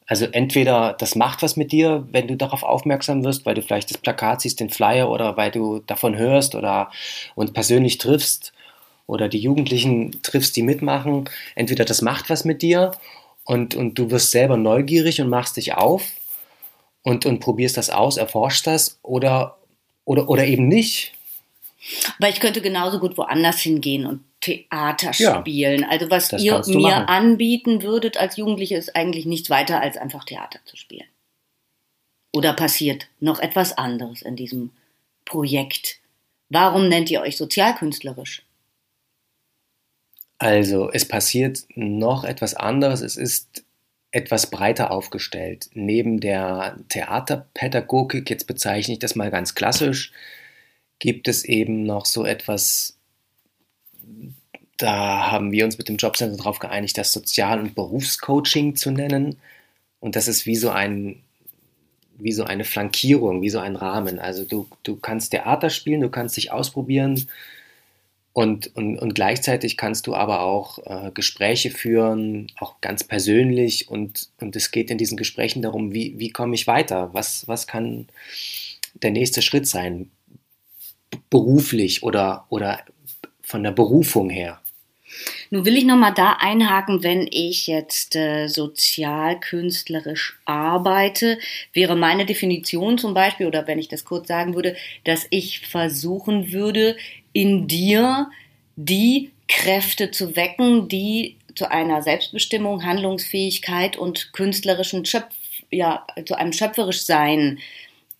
Also 0.07 0.25
entweder 0.25 0.93
das 0.93 1.15
macht 1.15 1.43
was 1.43 1.55
mit 1.55 1.71
dir, 1.71 2.07
wenn 2.11 2.27
du 2.27 2.35
darauf 2.35 2.63
aufmerksam 2.63 3.23
wirst, 3.23 3.45
weil 3.45 3.53
du 3.53 3.61
vielleicht 3.61 3.91
das 3.91 3.99
Plakat 3.99 4.41
siehst, 4.41 4.59
den 4.61 4.71
Flyer 4.71 5.11
oder 5.11 5.37
weil 5.37 5.51
du 5.51 5.79
davon 5.85 6.17
hörst 6.17 6.55
oder 6.55 6.91
uns 7.35 7.53
persönlich 7.53 7.99
triffst 7.99 8.51
oder 9.05 9.29
die 9.29 9.39
Jugendlichen 9.39 10.23
triffst, 10.23 10.55
die 10.55 10.63
mitmachen. 10.63 11.29
Entweder 11.53 11.85
das 11.85 12.01
macht 12.01 12.31
was 12.31 12.45
mit 12.45 12.63
dir 12.63 12.93
und, 13.45 13.75
und 13.75 13.95
du 13.95 14.11
wirst 14.11 14.31
selber 14.31 14.57
neugierig 14.57 15.21
und 15.21 15.29
machst 15.29 15.57
dich 15.57 15.73
auf 15.73 16.11
und, 17.03 17.25
und 17.25 17.39
probierst 17.39 17.77
das 17.77 17.89
aus, 17.89 18.17
erforschst 18.17 18.67
das 18.67 18.99
oder, 19.03 19.57
oder, 20.05 20.29
oder 20.29 20.45
eben 20.45 20.67
nicht. 20.67 21.13
Aber 22.17 22.29
ich 22.29 22.39
könnte 22.39 22.61
genauso 22.61 22.99
gut 22.99 23.17
woanders 23.17 23.59
hingehen 23.59 24.05
und 24.05 24.23
Theater 24.39 25.11
Ja, 25.17 25.39
spielen. 25.39 25.83
Also 25.83 26.09
was 26.09 26.31
ihr 26.33 26.61
mir 26.67 26.79
machen. 26.79 27.05
anbieten 27.07 27.81
würdet 27.81 28.17
als 28.17 28.37
Jugendliche 28.37 28.75
ist 28.75 28.95
eigentlich 28.95 29.25
nichts 29.25 29.49
weiter 29.49 29.81
als 29.81 29.97
einfach 29.97 30.23
Theater 30.23 30.59
zu 30.65 30.77
spielen. 30.77 31.07
Oder 32.33 32.53
passiert 32.53 33.07
noch 33.19 33.39
etwas 33.39 33.77
anderes 33.77 34.21
in 34.21 34.35
diesem 34.35 34.71
Projekt? 35.25 35.99
Warum 36.49 36.87
nennt 36.89 37.09
ihr 37.11 37.21
euch 37.21 37.37
sozialkünstlerisch? 37.37 38.43
Also 40.43 40.91
es 40.91 41.07
passiert 41.07 41.63
noch 41.73 42.25
etwas 42.25 42.53
anderes. 42.53 42.99
Es 42.99 43.15
ist 43.15 43.63
etwas 44.11 44.51
breiter 44.51 44.91
aufgestellt. 44.91 45.69
Neben 45.73 46.19
der 46.19 46.75
Theaterpädagogik, 46.89 48.29
jetzt 48.29 48.45
bezeichne 48.45 48.95
ich 48.95 48.99
das 48.99 49.15
mal 49.15 49.31
ganz 49.31 49.55
klassisch, 49.55 50.11
gibt 50.99 51.29
es 51.29 51.45
eben 51.45 51.83
noch 51.83 52.05
so 52.05 52.25
etwas, 52.25 52.97
da 54.75 55.31
haben 55.31 55.53
wir 55.53 55.63
uns 55.63 55.77
mit 55.77 55.87
dem 55.87 55.95
Jobcenter 55.95 56.35
darauf 56.35 56.59
geeinigt, 56.59 56.97
das 56.97 57.13
Sozial- 57.13 57.61
und 57.61 57.73
Berufscoaching 57.73 58.75
zu 58.75 58.91
nennen. 58.91 59.37
Und 60.01 60.17
das 60.17 60.27
ist 60.27 60.45
wie 60.45 60.57
so 60.57 60.71
ein 60.71 61.23
wie 62.17 62.33
so 62.33 62.43
eine 62.43 62.65
Flankierung, 62.65 63.41
wie 63.41 63.49
so 63.49 63.59
ein 63.59 63.77
Rahmen. 63.77 64.19
Also 64.19 64.43
du, 64.43 64.67
du 64.83 64.97
kannst 64.97 65.31
Theater 65.31 65.69
spielen, 65.69 66.01
du 66.01 66.09
kannst 66.09 66.35
dich 66.35 66.51
ausprobieren, 66.51 67.29
und, 68.33 68.75
und, 68.75 68.97
und 68.97 69.13
gleichzeitig 69.13 69.77
kannst 69.77 70.07
du 70.07 70.15
aber 70.15 70.41
auch 70.41 70.79
äh, 70.85 71.11
Gespräche 71.13 71.69
führen, 71.69 72.47
auch 72.59 72.81
ganz 72.81 73.03
persönlich. 73.03 73.89
Und, 73.89 74.29
und 74.39 74.55
es 74.55 74.71
geht 74.71 74.89
in 74.89 74.97
diesen 74.97 75.17
Gesprächen 75.17 75.61
darum, 75.61 75.93
wie, 75.93 76.17
wie 76.17 76.31
komme 76.31 76.55
ich 76.55 76.65
weiter? 76.65 77.13
Was, 77.13 77.47
was 77.47 77.67
kann 77.67 78.07
der 78.95 79.11
nächste 79.11 79.43
Schritt 79.43 79.67
sein? 79.67 80.09
Beruflich 81.29 82.01
oder, 82.01 82.45
oder 82.49 82.79
von 83.43 83.61
der 83.61 83.71
Berufung 83.71 84.31
her. 84.31 84.59
Nun 85.53 85.65
will 85.65 85.77
ich 85.77 85.85
nochmal 85.85 86.15
da 86.15 86.37
einhaken, 86.39 87.03
wenn 87.03 87.27
ich 87.29 87.67
jetzt 87.67 88.15
äh, 88.15 88.47
sozialkünstlerisch 88.47 90.39
arbeite, 90.45 91.37
wäre 91.73 91.95
meine 91.95 92.25
Definition 92.25 92.97
zum 92.97 93.13
Beispiel, 93.13 93.45
oder 93.45 93.67
wenn 93.67 93.77
ich 93.77 93.87
das 93.87 94.03
kurz 94.03 94.27
sagen 94.27 94.55
würde, 94.55 94.75
dass 95.03 95.27
ich 95.29 95.59
versuchen 95.59 96.51
würde, 96.51 96.97
in 97.33 97.67
dir 97.67 98.31
die 98.77 99.29
Kräfte 99.47 100.09
zu 100.09 100.35
wecken, 100.35 100.87
die 100.87 101.37
zu 101.53 101.69
einer 101.69 102.01
Selbstbestimmung, 102.01 102.83
Handlungsfähigkeit 102.83 103.95
und 103.95 104.33
künstlerischen 104.33 105.05
Schöpf, 105.05 105.35
ja, 105.69 106.07
zu 106.25 106.33
einem 106.33 106.53
schöpferisch 106.53 107.03
Sein 107.03 107.59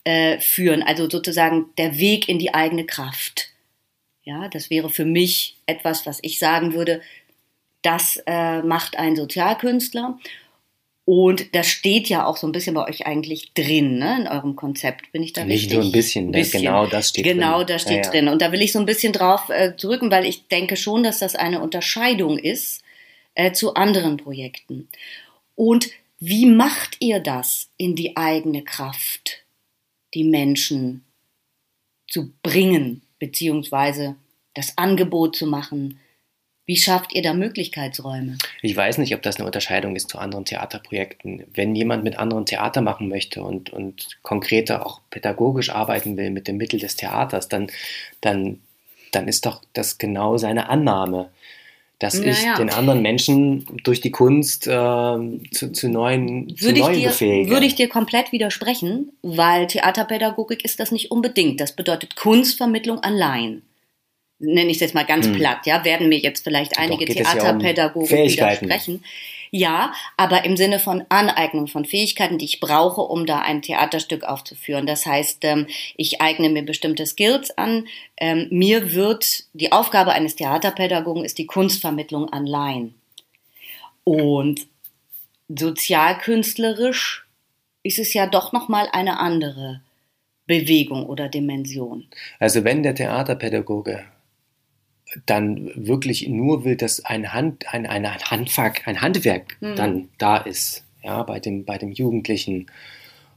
äh, 0.04 0.40
führen. 0.40 0.84
Also 0.84 1.10
sozusagen 1.10 1.66
der 1.80 1.98
Weg 1.98 2.30
in 2.30 2.38
die 2.38 2.54
eigene 2.54 2.86
Kraft. 2.86 3.50
Ja, 4.26 4.48
das 4.48 4.70
wäre 4.70 4.90
für 4.90 5.04
mich 5.04 5.58
etwas, 5.66 6.06
was 6.06 6.20
ich 6.22 6.40
sagen 6.40 6.74
würde, 6.74 7.02
das 7.84 8.22
äh, 8.26 8.62
macht 8.64 8.98
ein 8.98 9.16
Sozialkünstler. 9.16 10.18
Und 11.06 11.54
das 11.54 11.68
steht 11.68 12.08
ja 12.08 12.26
auch 12.26 12.38
so 12.38 12.48
ein 12.48 12.54
bisschen 12.54 12.76
bei 12.76 12.88
euch 12.88 13.06
eigentlich 13.06 13.54
drin, 13.54 13.98
ne, 14.00 14.22
in 14.22 14.28
eurem 14.28 14.56
Konzept. 14.56 15.12
Bin 15.12 15.22
ich 15.22 15.34
da 15.34 15.44
Nicht 15.44 15.64
richtig? 15.64 15.74
nur 15.74 15.84
ein 15.84 15.92
bisschen, 15.92 16.30
ne? 16.30 16.42
genau 16.44 16.88
das 16.88 17.10
steht 17.10 17.26
genau 17.26 17.58
drin. 17.58 17.68
das 17.68 17.82
steht 17.82 17.98
Ja, 17.98 18.04
ja. 18.04 18.10
drin. 18.12 18.28
Und 18.30 18.42
da 18.42 18.54
will 18.54 18.62
ich 18.62 18.72
so 18.72 18.80
ein 18.80 18.86
bisschen 18.86 19.12
drauf 19.12 19.50
äh, 19.50 19.76
zurücken, 19.76 20.10
weil 20.12 20.26
ich 20.26 20.48
denke 20.48 20.78
schon, 20.78 21.04
dass 21.04 21.20
das 21.20 21.36
eine 21.36 21.62
Unterscheidung 21.62 22.38
ist 22.38 22.84
äh, 23.36 23.52
zu 23.52 23.74
anderen 23.74 24.16
Projekten. 24.16 24.88
Und 25.56 25.90
wie 26.20 26.46
macht 26.46 26.96
ihr 27.02 27.20
das 27.20 27.70
in 27.76 27.98
die 27.98 28.16
eigene 28.16 28.64
Kraft, 28.64 29.44
die 30.14 30.24
Menschen 30.24 31.04
zu 32.08 32.32
bringen, 32.44 33.02
beziehungsweise 33.20 34.16
das 34.54 34.78
Angebot 34.78 35.36
zu 35.36 35.48
machen? 35.48 36.00
Wie 36.66 36.78
schafft 36.78 37.14
ihr 37.14 37.22
da 37.22 37.34
Möglichkeitsräume? 37.34 38.38
Ich 38.62 38.76
weiß 38.76 38.98
nicht, 38.98 39.14
ob 39.14 39.22
das 39.22 39.36
eine 39.36 39.46
Unterscheidung 39.46 39.98
ist 39.98 40.10
zu 40.10 40.18
anderen 40.18 40.46
Theaterprojekten. 40.46 41.44
Wenn 41.54 41.76
jemand 41.76 42.06
mit 42.06 42.18
anderen 42.18 42.46
Theater 42.46 42.82
machen 42.82 43.10
möchte 43.10 43.44
und, 43.44 43.72
und 43.72 44.18
konkreter 44.22 44.86
auch 44.86 45.02
pädagogisch 45.10 45.72
arbeiten 45.72 46.16
will 46.16 46.30
mit 46.30 46.48
dem 46.48 46.56
Mittel 46.56 46.80
des 46.80 46.96
Theaters, 46.96 47.50
dann, 47.50 47.68
dann, 48.22 48.62
dann 49.12 49.28
ist 49.28 49.46
doch 49.46 49.62
das 49.74 49.98
genau 49.98 50.38
seine 50.38 50.70
Annahme, 50.70 51.30
dass 52.00 52.20
Na 52.20 52.32
ich 52.32 52.44
ja. 52.44 52.56
den 52.56 52.70
anderen 52.70 53.02
Menschen 53.02 53.66
durch 53.84 54.00
die 54.00 54.12
Kunst 54.12 54.68
ähm, 54.72 55.42
zu, 55.52 55.74
zu 55.74 55.90
neuen, 55.90 56.56
zu 56.56 56.66
Würde 56.66 56.80
ich, 56.80 56.86
neuen 56.86 57.00
dir, 57.00 57.08
befähige. 57.10 57.52
würde 57.52 57.66
ich 57.66 57.76
dir 57.76 57.90
komplett 57.90 58.32
widersprechen, 58.32 59.12
weil 59.22 59.68
Theaterpädagogik 59.68 60.64
ist 60.64 60.80
das 60.80 60.94
nicht 60.94 61.12
unbedingt. 61.12 61.60
Das 61.60 61.74
bedeutet 61.74 62.16
Kunstvermittlung 62.16 63.00
allein. 63.00 63.64
Nenne 64.40 64.70
ich 64.72 64.78
es 64.78 64.82
jetzt 64.82 64.96
mal 64.96 65.06
ganz 65.06 65.28
Hm. 65.28 65.36
platt, 65.36 65.66
ja, 65.66 65.86
werden 65.86 66.10
mir 66.10 66.20
jetzt 66.20 66.44
vielleicht 66.44 66.78
einige 66.78 67.06
geht 67.06 67.20
es 67.20 67.34
ja 67.34 67.34
um 67.34 67.60
Theaterpädagogen 67.60 68.10
widersprechen. 68.10 69.04
Ja, 69.56 69.94
aber 70.18 70.46
im 70.46 70.58
Sinne 70.58 70.80
von 70.80 71.06
Aneignung 71.10 71.68
von 71.68 71.86
Fähigkeiten, 71.86 72.40
die 72.40 72.46
ich 72.46 72.60
brauche, 72.60 73.02
um 73.02 73.28
da 73.28 73.38
ein 73.38 73.62
Theaterstück 73.62 74.24
aufzuführen. 74.24 74.88
Das 74.88 75.06
heißt, 75.06 75.46
ähm, 75.46 75.68
ich 75.96 76.22
eigne 76.22 76.50
mir 76.50 76.64
bestimmte 76.64 77.06
Skills 77.06 77.56
an. 77.56 77.88
Ähm, 78.18 78.48
Mir 78.50 78.94
wird 78.94 79.44
die 79.54 79.72
Aufgabe 79.72 80.12
eines 80.14 80.36
Theaterpädagogen 80.36 81.24
ist 81.24 81.38
die 81.38 81.46
Kunstvermittlung 81.46 82.34
allein. 82.34 82.96
Und 84.04 84.66
sozialkünstlerisch 85.50 87.28
ist 87.84 88.00
es 88.00 88.12
ja 88.16 88.26
doch 88.26 88.54
noch 88.54 88.70
mal 88.70 88.90
eine 88.92 89.20
andere 89.20 89.82
Bewegung 90.48 91.06
oder 91.06 91.30
Dimension. 91.30 92.08
Also 92.40 92.64
wenn 92.64 92.82
der 92.82 92.96
Theaterpädagoge 92.96 94.04
dann 95.26 95.72
wirklich 95.76 96.28
nur 96.28 96.64
will, 96.66 96.76
dass 96.76 97.04
ein, 97.06 97.34
Hand, 97.34 97.74
ein, 97.74 97.86
ein 97.86 98.06
Handwerk, 98.06 98.88
ein 98.88 99.02
Handwerk 99.02 99.58
Mhm. 99.62 99.76
dann 99.76 100.10
da 100.18 100.38
ist, 100.38 100.84
ja, 101.04 101.24
bei 101.24 101.40
dem, 101.40 101.66
bei 101.66 101.78
dem 101.78 101.92
Jugendlichen 101.92 102.68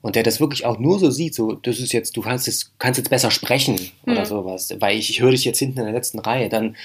und 0.02 0.14
der 0.14 0.23
das 0.23 0.40
wirklich 0.40 0.64
auch 0.64 0.78
nur 0.78 0.99
so 0.99 1.11
sieht, 1.11 1.35
so, 1.35 1.52
das 1.52 1.80
ist 1.80 1.92
jetzt, 1.92 2.16
du 2.16 2.21
kannst 2.21 2.47
jetzt, 2.47 2.78
kannst 2.78 2.99
jetzt 2.99 3.11
besser 3.11 3.30
sprechen 3.30 3.76
oder 4.06 4.21
Mhm. 4.21 4.25
sowas, 4.26 4.75
weil 4.78 4.97
ich, 4.99 5.11
ich 5.11 5.21
höre 5.21 5.33
dich 5.33 5.45
jetzt 5.45 5.59
hinten 5.59 5.78
in 5.80 5.85
der 5.85 5.95
letzten 5.95 6.18
Reihe, 6.21 6.49
dann, 6.49 6.76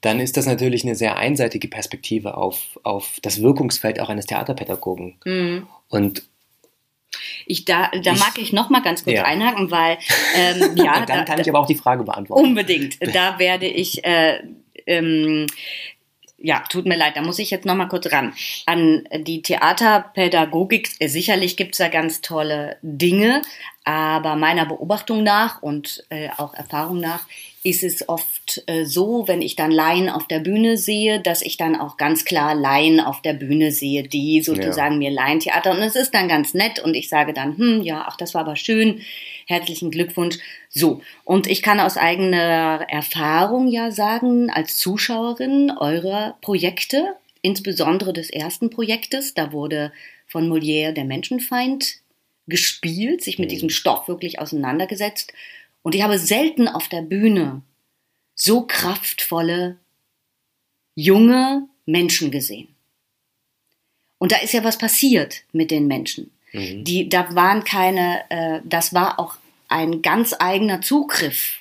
dann 0.00 0.20
ist 0.20 0.36
das 0.36 0.46
natürlich 0.46 0.84
eine 0.84 0.94
sehr 0.94 1.16
einseitige 1.16 1.68
Perspektive 1.68 2.36
auf, 2.36 2.78
auf 2.82 3.18
das 3.22 3.42
Wirkungsfeld 3.42 4.00
auch 4.00 4.08
eines 4.08 4.26
Theaterpädagogen. 4.26 5.16
Mhm. 5.24 5.66
Und 5.88 6.22
Ich, 7.46 7.64
da 7.64 7.90
da 8.02 8.12
Ich- 8.12 8.18
mag 8.18 8.36
ich 8.38 8.52
noch 8.52 8.68
mal 8.70 8.82
ganz 8.82 9.04
kurz 9.04 9.16
Ja. 9.16 9.24
einhaken, 9.24 9.70
weil 9.70 9.98
ähm, 10.34 10.58
ja, 10.76 11.04
dann 11.06 11.06
da, 11.06 11.24
kann 11.24 11.40
ich 11.40 11.48
aber 11.48 11.60
auch 11.60 11.66
die 11.66 11.74
Frage 11.76 12.02
beantworten. 12.04 12.44
Unbedingt. 12.44 12.98
Da 13.14 13.38
werde 13.38 13.66
ich, 13.66 14.04
äh, 14.04 14.42
ähm, 14.86 15.46
ja, 16.38 16.60
tut 16.68 16.84
mir 16.86 16.96
leid, 16.96 17.16
da 17.16 17.22
muss 17.22 17.38
ich 17.38 17.50
jetzt 17.50 17.64
noch 17.64 17.74
mal 17.74 17.86
kurz 17.86 18.12
ran. 18.12 18.34
An 18.66 19.08
die 19.20 19.40
Theaterpädagogik, 19.42 20.90
äh, 20.98 21.08
sicherlich 21.08 21.56
gibt's 21.56 21.78
da 21.78 21.88
ganz 21.88 22.20
tolle 22.20 22.76
Dinge, 22.82 23.42
aber 23.84 24.36
meiner 24.36 24.66
Beobachtung 24.66 25.22
nach 25.22 25.62
und 25.62 26.04
äh, 26.10 26.28
auch 26.36 26.52
Erfahrung 26.54 27.00
nach 27.00 27.24
ist 27.66 27.82
es 27.82 28.08
oft 28.08 28.62
äh, 28.68 28.84
so, 28.84 29.26
wenn 29.26 29.42
ich 29.42 29.56
dann 29.56 29.72
Laien 29.72 30.08
auf 30.08 30.28
der 30.28 30.38
Bühne 30.38 30.76
sehe, 30.76 31.18
dass 31.18 31.42
ich 31.42 31.56
dann 31.56 31.74
auch 31.74 31.96
ganz 31.96 32.24
klar 32.24 32.54
Laien 32.54 33.00
auf 33.00 33.22
der 33.22 33.32
Bühne 33.32 33.72
sehe, 33.72 34.04
die 34.04 34.40
sozusagen 34.40 34.98
mir 34.98 35.10
Laientheater 35.10 35.72
und 35.72 35.78
es 35.78 35.96
ist 35.96 36.14
dann 36.14 36.28
ganz 36.28 36.54
nett 36.54 36.78
und 36.78 36.94
ich 36.94 37.08
sage 37.08 37.32
dann, 37.32 37.58
hm, 37.58 37.82
ja, 37.82 38.04
ach, 38.06 38.16
das 38.16 38.34
war 38.34 38.42
aber 38.42 38.54
schön, 38.54 39.00
herzlichen 39.48 39.90
Glückwunsch. 39.90 40.38
So, 40.70 41.00
und 41.24 41.48
ich 41.48 41.60
kann 41.60 41.80
aus 41.80 41.96
eigener 41.96 42.86
Erfahrung 42.88 43.66
ja 43.66 43.90
sagen, 43.90 44.48
als 44.48 44.76
Zuschauerin 44.76 45.72
eurer 45.76 46.36
Projekte, 46.42 47.16
insbesondere 47.42 48.12
des 48.12 48.30
ersten 48.30 48.70
Projektes, 48.70 49.34
da 49.34 49.50
wurde 49.50 49.90
von 50.28 50.48
Molière 50.48 50.92
der 50.92 51.04
Menschenfeind 51.04 51.96
gespielt, 52.46 53.24
sich 53.24 53.40
mit 53.40 53.48
Mhm. 53.48 53.54
diesem 53.54 53.70
Stoff 53.70 54.06
wirklich 54.06 54.38
auseinandergesetzt. 54.38 55.32
Und 55.86 55.94
ich 55.94 56.02
habe 56.02 56.18
selten 56.18 56.66
auf 56.66 56.88
der 56.88 57.02
Bühne 57.02 57.62
so 58.34 58.62
kraftvolle, 58.62 59.78
junge 60.96 61.68
Menschen 61.84 62.32
gesehen. 62.32 62.74
Und 64.18 64.32
da 64.32 64.38
ist 64.38 64.52
ja 64.52 64.64
was 64.64 64.78
passiert 64.78 65.44
mit 65.52 65.70
den 65.70 65.86
Menschen. 65.86 66.32
Mhm. 66.52 66.82
Die, 66.82 67.08
da 67.08 67.32
waren 67.36 67.62
keine, 67.62 68.24
äh, 68.30 68.62
das 68.64 68.94
war 68.94 69.20
auch 69.20 69.36
ein 69.68 70.02
ganz 70.02 70.34
eigener 70.36 70.82
Zugriff. 70.82 71.60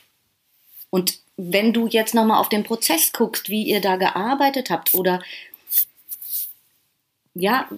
Und 0.89 1.19
wenn 1.37 1.71
du 1.71 1.85
jetzt 1.85 2.15
nochmal 2.15 2.39
auf 2.39 2.49
den 2.49 2.63
Prozess 2.63 3.13
guckst, 3.13 3.49
wie 3.49 3.61
ihr 3.61 3.79
da 3.79 3.95
gearbeitet 3.97 4.71
habt 4.71 4.95
oder 4.95 5.21
ja, 7.35 7.69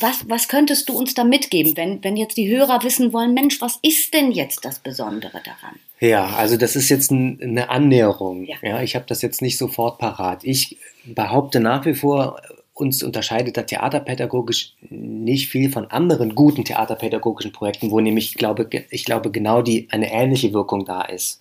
was, 0.00 0.28
was 0.28 0.48
könntest 0.48 0.88
du 0.88 0.98
uns 0.98 1.14
da 1.14 1.22
mitgeben, 1.22 1.76
wenn, 1.76 2.02
wenn 2.02 2.16
jetzt 2.16 2.38
die 2.38 2.48
Hörer 2.48 2.82
wissen 2.82 3.12
wollen, 3.12 3.34
Mensch, 3.34 3.60
was 3.60 3.78
ist 3.82 4.12
denn 4.14 4.32
jetzt 4.32 4.64
das 4.64 4.80
Besondere 4.80 5.40
daran? 5.44 5.78
Ja, 6.02 6.34
also 6.34 6.56
das 6.56 6.74
ist 6.74 6.88
jetzt 6.88 7.12
ein, 7.12 7.38
eine 7.40 7.70
Annäherung. 7.70 8.44
Ja. 8.44 8.56
Ja. 8.60 8.82
ich 8.82 8.96
habe 8.96 9.04
das 9.06 9.22
jetzt 9.22 9.40
nicht 9.40 9.56
sofort 9.56 9.98
parat. 9.98 10.42
Ich 10.42 10.76
behaupte 11.04 11.60
nach 11.60 11.86
wie 11.86 11.94
vor, 11.94 12.40
uns 12.74 13.04
unterscheidet 13.04 13.56
da 13.56 13.62
theaterpädagogisch 13.62 14.74
nicht 14.90 15.48
viel 15.48 15.70
von 15.70 15.92
anderen 15.92 16.34
guten 16.34 16.64
theaterpädagogischen 16.64 17.52
Projekten, 17.52 17.92
wo 17.92 18.00
nämlich, 18.00 18.30
ich 18.30 18.34
glaube, 18.34 18.68
ich 18.90 19.04
glaube 19.04 19.30
genau 19.30 19.62
die, 19.62 19.86
eine 19.92 20.12
ähnliche 20.12 20.52
Wirkung 20.52 20.84
da 20.84 21.02
ist. 21.02 21.40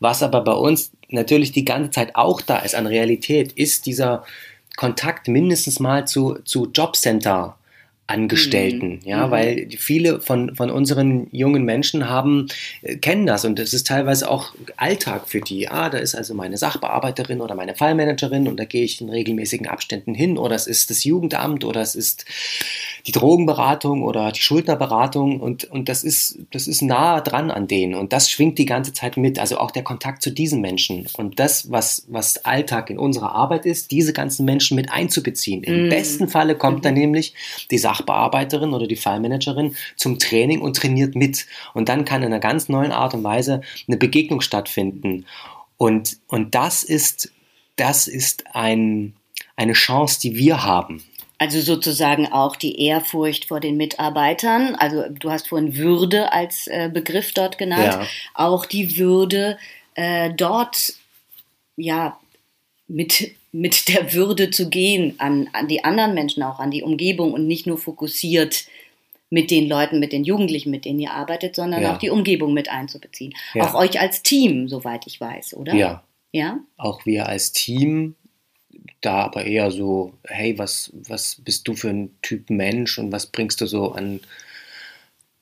Was 0.00 0.24
aber 0.24 0.40
bei 0.40 0.54
uns 0.54 0.90
natürlich 1.10 1.52
die 1.52 1.64
ganze 1.64 1.90
Zeit 1.90 2.16
auch 2.16 2.40
da 2.40 2.58
ist 2.58 2.74
an 2.74 2.88
Realität, 2.88 3.52
ist 3.52 3.86
dieser 3.86 4.24
Kontakt 4.74 5.28
mindestens 5.28 5.78
mal 5.78 6.04
zu, 6.04 6.38
zu 6.44 6.68
Jobcenter. 6.74 7.56
Angestellten, 8.06 9.00
ja, 9.04 9.26
Mhm. 9.26 9.30
weil 9.30 9.68
viele 9.78 10.20
von, 10.20 10.54
von 10.54 10.70
unseren 10.70 11.26
jungen 11.32 11.64
Menschen 11.64 12.08
haben, 12.08 12.48
äh, 12.82 12.96
kennen 12.96 13.24
das 13.24 13.44
und 13.46 13.58
es 13.58 13.72
ist 13.72 13.86
teilweise 13.86 14.30
auch 14.30 14.54
Alltag 14.76 15.26
für 15.28 15.40
die. 15.40 15.68
Ah, 15.68 15.88
da 15.88 15.96
ist 15.98 16.14
also 16.14 16.34
meine 16.34 16.58
Sachbearbeiterin 16.58 17.40
oder 17.40 17.54
meine 17.54 17.74
Fallmanagerin 17.74 18.46
und 18.46 18.58
da 18.60 18.64
gehe 18.66 18.84
ich 18.84 19.00
in 19.00 19.08
regelmäßigen 19.08 19.66
Abständen 19.68 20.14
hin 20.14 20.36
oder 20.36 20.54
es 20.54 20.66
ist 20.66 20.90
das 20.90 21.04
Jugendamt 21.04 21.64
oder 21.64 21.80
es 21.80 21.94
ist 21.94 22.26
die 23.06 23.12
Drogenberatung 23.12 24.02
oder 24.02 24.32
die 24.32 24.40
Schuldnerberatung 24.42 25.40
und, 25.40 25.64
und 25.64 25.88
das 25.88 26.04
ist, 26.04 26.38
das 26.52 26.66
ist 26.66 26.82
nah 26.82 27.20
dran 27.22 27.50
an 27.50 27.68
denen 27.68 27.94
und 27.94 28.12
das 28.12 28.30
schwingt 28.30 28.58
die 28.58 28.66
ganze 28.66 28.92
Zeit 28.92 29.16
mit, 29.16 29.38
also 29.38 29.56
auch 29.58 29.70
der 29.70 29.82
Kontakt 29.82 30.22
zu 30.22 30.30
diesen 30.30 30.60
Menschen 30.60 31.06
und 31.16 31.38
das, 31.40 31.70
was, 31.70 32.04
was 32.08 32.44
Alltag 32.44 32.90
in 32.90 32.98
unserer 32.98 33.34
Arbeit 33.34 33.64
ist, 33.64 33.90
diese 33.90 34.12
ganzen 34.12 34.44
Menschen 34.44 34.74
mit 34.76 34.90
einzubeziehen. 34.92 35.62
Im 35.62 35.84
Mhm. 35.84 35.88
besten 35.88 36.28
Falle 36.28 36.54
kommt 36.54 36.84
dann 36.84 36.94
nämlich 36.94 37.34
die 37.70 37.78
Sachbearbeiterin 37.94 38.72
oder 38.72 38.86
die 38.86 38.96
Fallmanagerin 38.96 39.76
zum 39.96 40.18
Training 40.18 40.60
und 40.60 40.76
trainiert 40.76 41.14
mit 41.14 41.46
und 41.74 41.88
dann 41.88 42.04
kann 42.04 42.22
in 42.22 42.26
einer 42.26 42.40
ganz 42.40 42.68
neuen 42.68 42.92
Art 42.92 43.14
und 43.14 43.24
Weise 43.24 43.60
eine 43.86 43.96
Begegnung 43.96 44.40
stattfinden 44.40 45.26
und, 45.76 46.18
und 46.28 46.54
das 46.54 46.82
ist, 46.82 47.32
das 47.76 48.06
ist 48.06 48.44
ein, 48.52 49.14
eine 49.56 49.72
Chance, 49.72 50.20
die 50.20 50.36
wir 50.36 50.64
haben. 50.64 51.04
Also 51.38 51.60
sozusagen 51.60 52.32
auch 52.32 52.56
die 52.56 52.80
Ehrfurcht 52.80 53.46
vor 53.46 53.60
den 53.60 53.76
Mitarbeitern. 53.76 54.76
Also 54.76 55.04
du 55.08 55.30
hast 55.30 55.48
vorhin 55.48 55.76
Würde 55.76 56.32
als 56.32 56.68
äh, 56.68 56.88
Begriff 56.92 57.32
dort 57.32 57.58
genannt. 57.58 57.84
Ja. 57.84 58.06
Auch 58.34 58.66
die 58.66 58.96
Würde 58.96 59.58
äh, 59.94 60.32
dort 60.32 60.94
ja 61.76 62.18
mit 62.86 63.34
mit 63.54 63.88
der 63.88 64.12
Würde 64.12 64.50
zu 64.50 64.68
gehen 64.68 65.14
an, 65.18 65.48
an 65.52 65.68
die 65.68 65.84
anderen 65.84 66.12
Menschen 66.12 66.42
auch, 66.42 66.58
an 66.58 66.72
die 66.72 66.82
Umgebung 66.82 67.32
und 67.32 67.46
nicht 67.46 67.68
nur 67.68 67.78
fokussiert 67.78 68.64
mit 69.30 69.52
den 69.52 69.68
Leuten, 69.68 70.00
mit 70.00 70.12
den 70.12 70.24
Jugendlichen, 70.24 70.72
mit 70.72 70.84
denen 70.84 70.98
ihr 70.98 71.12
arbeitet, 71.12 71.54
sondern 71.54 71.82
Ja. 71.82 71.94
auch 71.94 71.98
die 71.98 72.10
Umgebung 72.10 72.52
mit 72.52 72.68
einzubeziehen. 72.68 73.32
Ja. 73.54 73.64
Auch 73.68 73.74
euch 73.74 74.00
als 74.00 74.22
Team, 74.24 74.68
soweit 74.68 75.06
ich 75.06 75.20
weiß, 75.20 75.54
oder? 75.54 75.72
Ja. 75.72 76.02
Ja? 76.32 76.58
auch 76.76 77.06
wir 77.06 77.28
als 77.28 77.52
Team, 77.52 78.16
da 79.00 79.22
aber 79.22 79.44
eher 79.44 79.70
so, 79.70 80.14
hey, 80.24 80.58
was, 80.58 80.90
was 81.06 81.36
bist 81.44 81.68
du 81.68 81.76
für 81.76 81.90
ein 81.90 82.10
Typ 82.22 82.50
Mensch 82.50 82.98
und 82.98 83.12
was 83.12 83.26
bringst 83.26 83.60
du 83.60 83.66
so 83.66 83.92
an, 83.92 84.18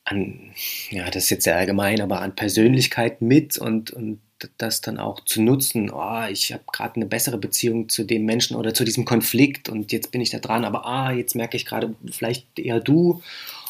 an, 0.03 0.53
ja, 0.91 1.09
das 1.09 1.23
ist 1.23 1.29
jetzt 1.31 1.43
sehr 1.45 1.57
allgemein, 1.57 1.99
aber 1.99 2.21
an 2.21 2.35
Persönlichkeit 2.35 3.23
mit 3.23 3.57
und, 3.57 3.89
und 3.89 4.19
das 4.57 4.81
dann 4.81 4.97
auch 4.97 5.19
zu 5.25 5.41
nutzen, 5.41 5.91
oh, 5.91 6.23
ich 6.29 6.51
habe 6.53 6.63
gerade 6.71 6.95
eine 6.95 7.05
bessere 7.05 7.37
Beziehung 7.37 7.89
zu 7.89 8.03
dem 8.03 8.25
Menschen 8.25 8.55
oder 8.55 8.73
zu 8.73 8.83
diesem 8.83 9.05
Konflikt 9.05 9.69
und 9.69 9.91
jetzt 9.91 10.11
bin 10.11 10.21
ich 10.21 10.29
da 10.29 10.39
dran, 10.39 10.65
aber 10.65 10.85
ah, 10.85 11.11
jetzt 11.11 11.35
merke 11.35 11.57
ich 11.57 11.65
gerade 11.65 11.95
vielleicht 12.11 12.59
eher 12.59 12.79
du. 12.79 13.21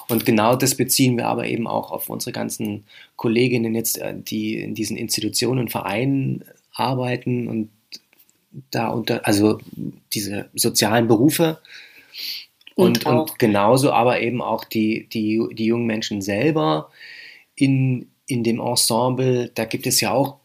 Und 0.10 0.26
genau 0.26 0.56
das 0.56 0.76
beziehen 0.76 1.18
wir 1.18 1.28
aber 1.28 1.46
eben 1.46 1.66
auch 1.66 1.92
auf 1.92 2.10
unsere 2.10 2.34
ganzen 2.34 2.84
Kolleginnen 3.16 3.74
jetzt, 3.74 3.98
äh, 4.00 4.14
die 4.16 4.60
in 4.60 4.76
diesen 4.76 4.98
Institutionen 4.98 5.60
und 5.60 5.72
Vereinen 5.72 6.44
arbeiten 6.74 7.48
und 7.48 7.70
da 8.70 8.90
unter, 8.90 9.26
also 9.26 9.60
diese 10.14 10.50
sozialen 10.54 11.08
Berufe 11.08 11.60
Und 12.76 13.06
und, 13.06 13.06
und 13.06 13.40
genauso 13.40 13.92
aber 13.92 14.22
eben 14.22 14.42
auch 14.42 14.64
die, 14.66 15.08
die, 15.10 15.42
die 15.54 15.66
jungen 15.66 15.86
Menschen 15.86 16.22
selber 16.22 16.92
in, 17.56 18.10
in 18.28 18.44
dem 18.44 18.60
Ensemble, 18.60 19.52
da 19.54 19.66
gibt 19.66 19.86
es 19.86 20.02
ja 20.02 20.12
auch, 20.12 20.40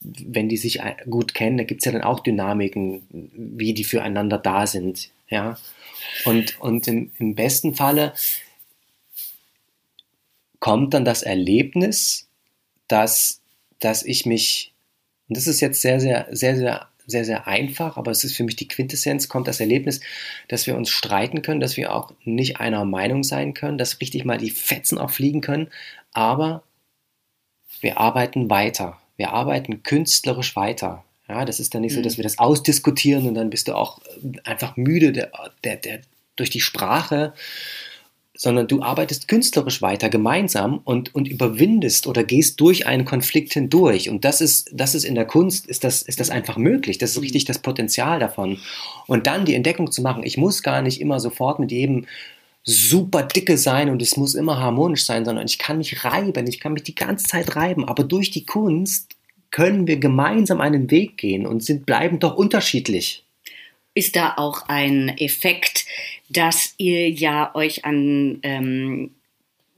wenn 0.00 0.48
die 0.48 0.56
sich 0.56 0.80
gut 1.08 1.34
kennen, 1.34 1.58
da 1.58 1.64
gibt 1.64 1.82
es 1.82 1.84
ja 1.84 1.92
dann 1.92 2.02
auch 2.02 2.20
Dynamiken, 2.20 3.30
wie 3.34 3.74
die 3.74 3.84
füreinander 3.84 4.38
da 4.38 4.66
sind, 4.66 5.10
ja. 5.28 5.58
Und, 6.24 6.60
und 6.60 6.88
im, 6.88 7.10
im 7.18 7.34
besten 7.34 7.74
Falle 7.74 8.14
kommt 10.58 10.94
dann 10.94 11.04
das 11.04 11.22
Erlebnis, 11.22 12.28
dass, 12.88 13.40
dass 13.78 14.02
ich 14.04 14.26
mich, 14.26 14.72
und 15.28 15.36
das 15.36 15.46
ist 15.46 15.60
jetzt 15.60 15.80
sehr, 15.82 16.00
sehr, 16.00 16.28
sehr, 16.30 16.56
sehr, 16.56 16.88
sehr, 17.06 17.24
sehr 17.24 17.46
einfach, 17.46 17.96
aber 17.96 18.10
es 18.10 18.24
ist 18.24 18.36
für 18.36 18.44
mich 18.44 18.56
die 18.56 18.68
Quintessenz, 18.68 19.28
kommt 19.28 19.48
das 19.48 19.60
Erlebnis, 19.60 20.00
dass 20.48 20.66
wir 20.66 20.76
uns 20.76 20.90
streiten 20.90 21.42
können, 21.42 21.60
dass 21.60 21.76
wir 21.76 21.94
auch 21.94 22.12
nicht 22.24 22.58
einer 22.58 22.84
Meinung 22.84 23.22
sein 23.22 23.54
können, 23.54 23.78
dass 23.78 24.00
richtig 24.00 24.24
mal 24.24 24.38
die 24.38 24.50
Fetzen 24.50 24.98
auch 24.98 25.10
fliegen 25.10 25.40
können, 25.40 25.68
aber 26.12 26.62
wir 27.80 27.98
arbeiten 27.98 28.50
weiter. 28.50 29.00
Wir 29.20 29.34
arbeiten 29.34 29.82
künstlerisch 29.82 30.56
weiter. 30.56 31.04
Ja, 31.28 31.44
das 31.44 31.60
ist 31.60 31.74
dann 31.74 31.82
nicht 31.82 31.94
so, 31.94 32.00
dass 32.00 32.16
wir 32.16 32.24
das 32.24 32.38
ausdiskutieren 32.38 33.28
und 33.28 33.34
dann 33.34 33.50
bist 33.50 33.68
du 33.68 33.76
auch 33.76 33.98
äh, 33.98 34.40
einfach 34.44 34.78
müde 34.78 35.12
der, 35.12 35.30
der, 35.62 35.76
der, 35.76 36.00
durch 36.36 36.48
die 36.48 36.62
Sprache, 36.62 37.34
sondern 38.34 38.66
du 38.66 38.80
arbeitest 38.80 39.28
künstlerisch 39.28 39.82
weiter 39.82 40.08
gemeinsam 40.08 40.80
und, 40.84 41.14
und 41.14 41.28
überwindest 41.28 42.06
oder 42.06 42.24
gehst 42.24 42.58
durch 42.62 42.86
einen 42.86 43.04
Konflikt 43.04 43.52
hindurch. 43.52 44.08
Und 44.08 44.24
das 44.24 44.40
ist, 44.40 44.70
das 44.72 44.94
ist 44.94 45.04
in 45.04 45.14
der 45.14 45.26
Kunst, 45.26 45.66
ist 45.66 45.84
das, 45.84 46.00
ist 46.00 46.18
das 46.18 46.30
einfach 46.30 46.56
möglich. 46.56 46.96
Das 46.96 47.10
ist 47.10 47.20
richtig 47.20 47.44
das 47.44 47.58
Potenzial 47.58 48.20
davon. 48.20 48.58
Und 49.06 49.26
dann 49.26 49.44
die 49.44 49.54
Entdeckung 49.54 49.92
zu 49.92 50.00
machen, 50.00 50.22
ich 50.22 50.38
muss 50.38 50.62
gar 50.62 50.80
nicht 50.80 50.98
immer 50.98 51.20
sofort 51.20 51.58
mit 51.58 51.70
jedem 51.72 52.06
super 52.62 53.22
dicke 53.22 53.56
sein 53.56 53.90
und 53.90 54.02
es 54.02 54.16
muss 54.16 54.34
immer 54.34 54.58
harmonisch 54.58 55.04
sein, 55.04 55.24
sondern 55.24 55.46
ich 55.46 55.58
kann 55.58 55.78
mich 55.78 56.04
reiben, 56.04 56.46
ich 56.46 56.60
kann 56.60 56.72
mich 56.72 56.82
die 56.82 56.94
ganze 56.94 57.26
Zeit 57.26 57.56
reiben, 57.56 57.84
aber 57.86 58.04
durch 58.04 58.30
die 58.30 58.44
Kunst 58.44 59.16
können 59.50 59.86
wir 59.86 59.96
gemeinsam 59.96 60.60
einen 60.60 60.90
Weg 60.90 61.16
gehen 61.16 61.46
und 61.46 61.64
sind, 61.64 61.86
bleiben 61.86 62.18
doch 62.18 62.36
unterschiedlich. 62.36 63.24
ist 63.94 64.14
da 64.14 64.34
auch 64.36 64.68
ein 64.68 65.08
Effekt, 65.18 65.84
dass 66.28 66.74
ihr 66.76 67.10
ja 67.10 67.54
euch 67.54 67.84
an 67.84 68.38
ähm, 68.42 69.10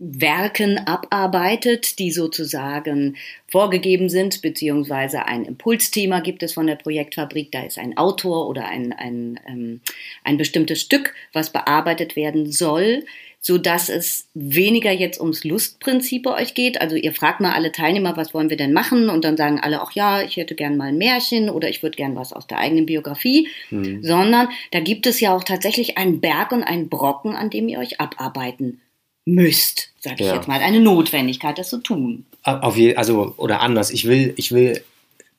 Werken 0.05 0.79
abarbeitet, 0.79 2.01
die 2.01 2.11
sozusagen 2.11 3.17
vorgegeben 3.47 4.09
sind, 4.09 4.43
beziehungsweise 4.43 5.27
ein 5.27 5.45
Impulsthema 5.45 6.19
gibt 6.19 6.43
es 6.43 6.55
von 6.55 6.67
der 6.67 6.75
Projektfabrik. 6.75 7.53
Da 7.53 7.63
ist 7.63 7.79
ein 7.79 7.97
Autor 7.97 8.49
oder 8.49 8.67
ein, 8.67 8.93
ein, 8.93 9.39
ähm, 9.47 9.81
ein 10.25 10.39
bestimmtes 10.39 10.81
Stück, 10.81 11.15
was 11.33 11.51
bearbeitet 11.51 12.17
werden 12.17 12.51
soll 12.51 13.05
so 13.45 13.59
dass 13.59 13.89
es 13.89 14.29
weniger 14.35 14.93
jetzt 14.93 15.21
ums 15.21 15.43
Lustprinzip 15.43 16.23
bei 16.23 16.41
euch 16.41 16.55
geht. 16.55 16.81
Also 16.81 16.95
ihr 16.95 17.13
fragt 17.13 17.41
mal 17.41 17.53
alle 17.53 17.73
Teilnehmer, 17.73 18.17
was 18.17 18.33
wollen 18.33 18.51
wir 18.51 18.57
denn 18.57 18.73
machen? 18.73 19.09
Und 19.09 19.25
dann 19.25 19.37
sagen 19.37 19.59
alle, 19.61 19.83
ach 19.83 19.91
ja, 19.93 20.23
ich 20.23 20.37
hätte 20.37 20.55
gern 20.55 20.77
mal 20.77 20.91
ein 20.91 20.97
Märchen 20.97 21.51
oder 21.51 21.69
ich 21.69 21.83
würde 21.83 21.97
gern 21.97 22.15
was 22.15 22.33
aus 22.33 22.47
der 22.47 22.59
eigenen 22.59 22.87
Biografie. 22.87 23.49
Mhm. 23.71 24.01
Sondern 24.01 24.49
da 24.71 24.79
gibt 24.79 25.09
es 25.09 25.19
ja 25.19 25.35
auch 25.35 25.43
tatsächlich 25.43 25.99
einen 25.99 26.21
Berg 26.21 26.53
und 26.53 26.63
einen 26.63 26.89
Brocken, 26.89 27.35
an 27.35 27.51
dem 27.51 27.69
ihr 27.69 27.81
euch 27.81 28.01
abarbeiten 28.01 28.81
müsst, 29.25 29.91
sage 30.01 30.17
ich 30.21 30.27
ja. 30.27 30.35
jetzt 30.35 30.49
mal, 30.49 30.61
eine 30.61 30.81
Notwendigkeit, 30.81 31.59
das 31.59 31.71
zu 31.71 31.79
tun. 31.79 32.27
Auf 32.43 32.77
je, 32.77 32.97
also 32.97 33.35
oder 33.37 33.61
anders. 33.61 33.91
Ich 33.91 34.07
will, 34.07 34.35
ich 34.37 34.53
will 34.53 34.83